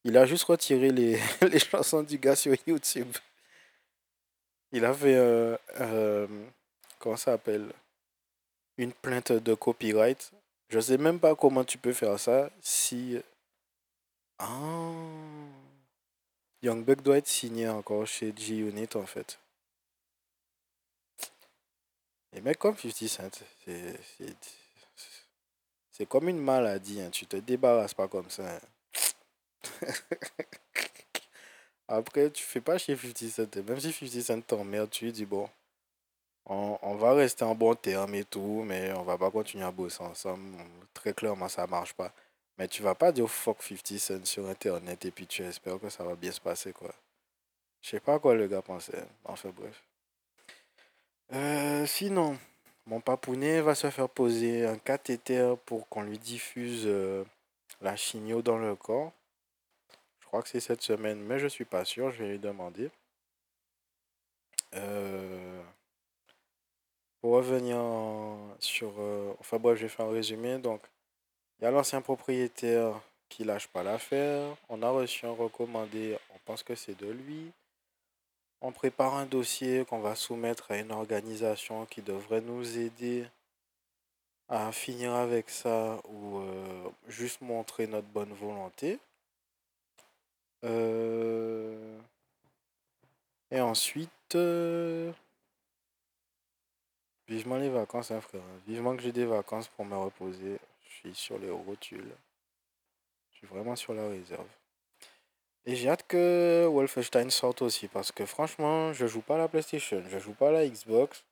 [0.04, 3.12] Il a juste retiré les, les chansons du gars sur YouTube.
[4.72, 6.26] Il avait, euh, euh,
[6.98, 7.72] comment ça s'appelle?
[8.76, 10.32] Une plainte de copyright.
[10.68, 13.20] Je sais même pas comment tu peux faire ça si...
[14.38, 14.92] Ah
[16.62, 19.38] Young Buck doit être signé encore chez G-Unit en fait.
[22.32, 23.30] Et mec comme 50 Cent,
[25.90, 27.10] c'est comme une maladie, hein.
[27.10, 28.56] tu te débarrasses pas comme ça.
[28.56, 28.60] Hein.
[31.88, 33.56] Après, tu fais pas chez 50 Cent.
[33.68, 35.48] Même si 50 Cent t'emmerde, tu dis bon,
[36.46, 39.70] on, on, va rester en bon terme et tout, mais on va pas continuer à
[39.70, 40.56] bosser ensemble.
[40.94, 42.12] Très clairement, ça marche pas.
[42.58, 45.88] Mais tu vas pas dire fuck 50 Cent sur internet et puis tu espères que
[45.90, 46.94] ça va bien se passer, quoi.
[47.82, 49.04] Je sais pas quoi le gars pensait.
[49.24, 49.82] Enfin, bref.
[51.32, 52.38] Euh, sinon,
[52.86, 57.24] mon papounet va se faire poser un cathéter pour qu'on lui diffuse euh,
[57.80, 59.12] la chigno dans le corps
[60.34, 62.90] crois que c'est cette semaine, mais je suis pas sûr, je vais lui demander.
[64.74, 65.62] Euh,
[67.20, 67.78] pour revenir
[68.58, 68.94] sur...
[69.38, 70.58] Enfin bref, je vais faire un résumé.
[70.58, 70.80] Donc,
[71.64, 73.00] il y a l'ancien propriétaire
[73.30, 74.54] qui lâche pas l'affaire.
[74.68, 77.52] On a reçu un recommandé, on pense que c'est de lui.
[78.60, 83.24] On prépare un dossier qu'on va soumettre à une organisation qui devrait nous aider
[84.50, 88.98] à finir avec ça ou euh, juste montrer notre bonne volonté.
[90.64, 91.98] Euh,
[93.50, 95.10] et ensuite, euh,
[97.26, 98.42] vivement les vacances, hein, frère.
[98.66, 100.58] Vivement que j'ai des vacances pour me reposer.
[100.94, 102.14] Je suis sur les rotules.
[103.32, 104.46] Je suis vraiment sur la réserve.
[105.66, 109.48] Et j'ai hâte que Wolfenstein sorte aussi parce que franchement, je joue pas à la
[109.48, 111.24] PlayStation, je joue pas à la Xbox.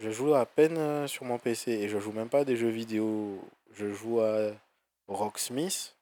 [0.00, 2.56] Je joue à peine euh, sur mon PC et je joue même pas à des
[2.56, 3.40] jeux vidéo.
[3.72, 4.50] Je joue à
[5.06, 5.96] Rocksmith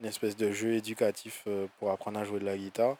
[0.00, 2.96] une espèce de jeu éducatif euh, pour apprendre à jouer de la guitare.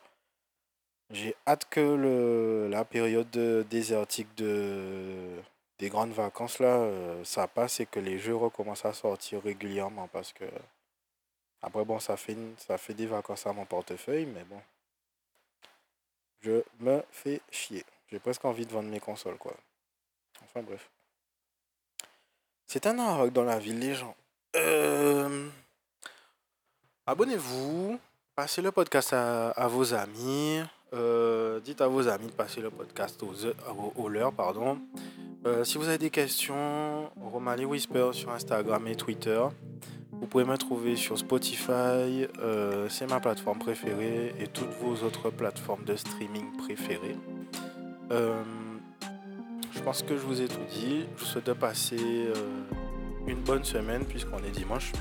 [1.11, 3.31] J'ai hâte que le, la période
[3.69, 5.43] désertique de,
[5.83, 10.07] des grandes vacances, là, euh, ça passe et que les jeux recommencent à sortir régulièrement
[10.07, 10.45] parce que
[11.61, 14.61] après, bon, ça fait, ça fait des vacances à mon portefeuille, mais bon.
[16.41, 17.85] Je me fais chier.
[18.09, 19.57] J'ai presque envie de vendre mes consoles, quoi.
[20.45, 20.89] Enfin, bref.
[22.69, 24.15] C'est un Maroc dans la ville, les gens.
[24.55, 25.49] Euh,
[27.07, 27.99] abonnez-vous.
[28.37, 30.63] Passez le podcast à, vos amis.
[30.93, 33.35] Euh, dites à vos amis de passer le podcast aux,
[33.97, 34.81] aux, leurs, pardon.
[35.45, 39.43] Euh, si vous avez des questions, Romali Whisper sur Instagram et Twitter.
[40.13, 45.31] Vous pouvez me trouver sur Spotify, euh, c'est ma plateforme préférée, et toutes vos autres
[45.31, 47.17] plateformes de streaming préférées.
[48.13, 48.41] Euh,
[49.73, 51.07] je pense que je vous ai tout dit.
[51.17, 52.29] Je vous souhaite de passer
[53.27, 54.93] une bonne semaine puisqu'on est dimanche.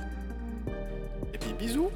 [1.33, 1.91] Et puis bisous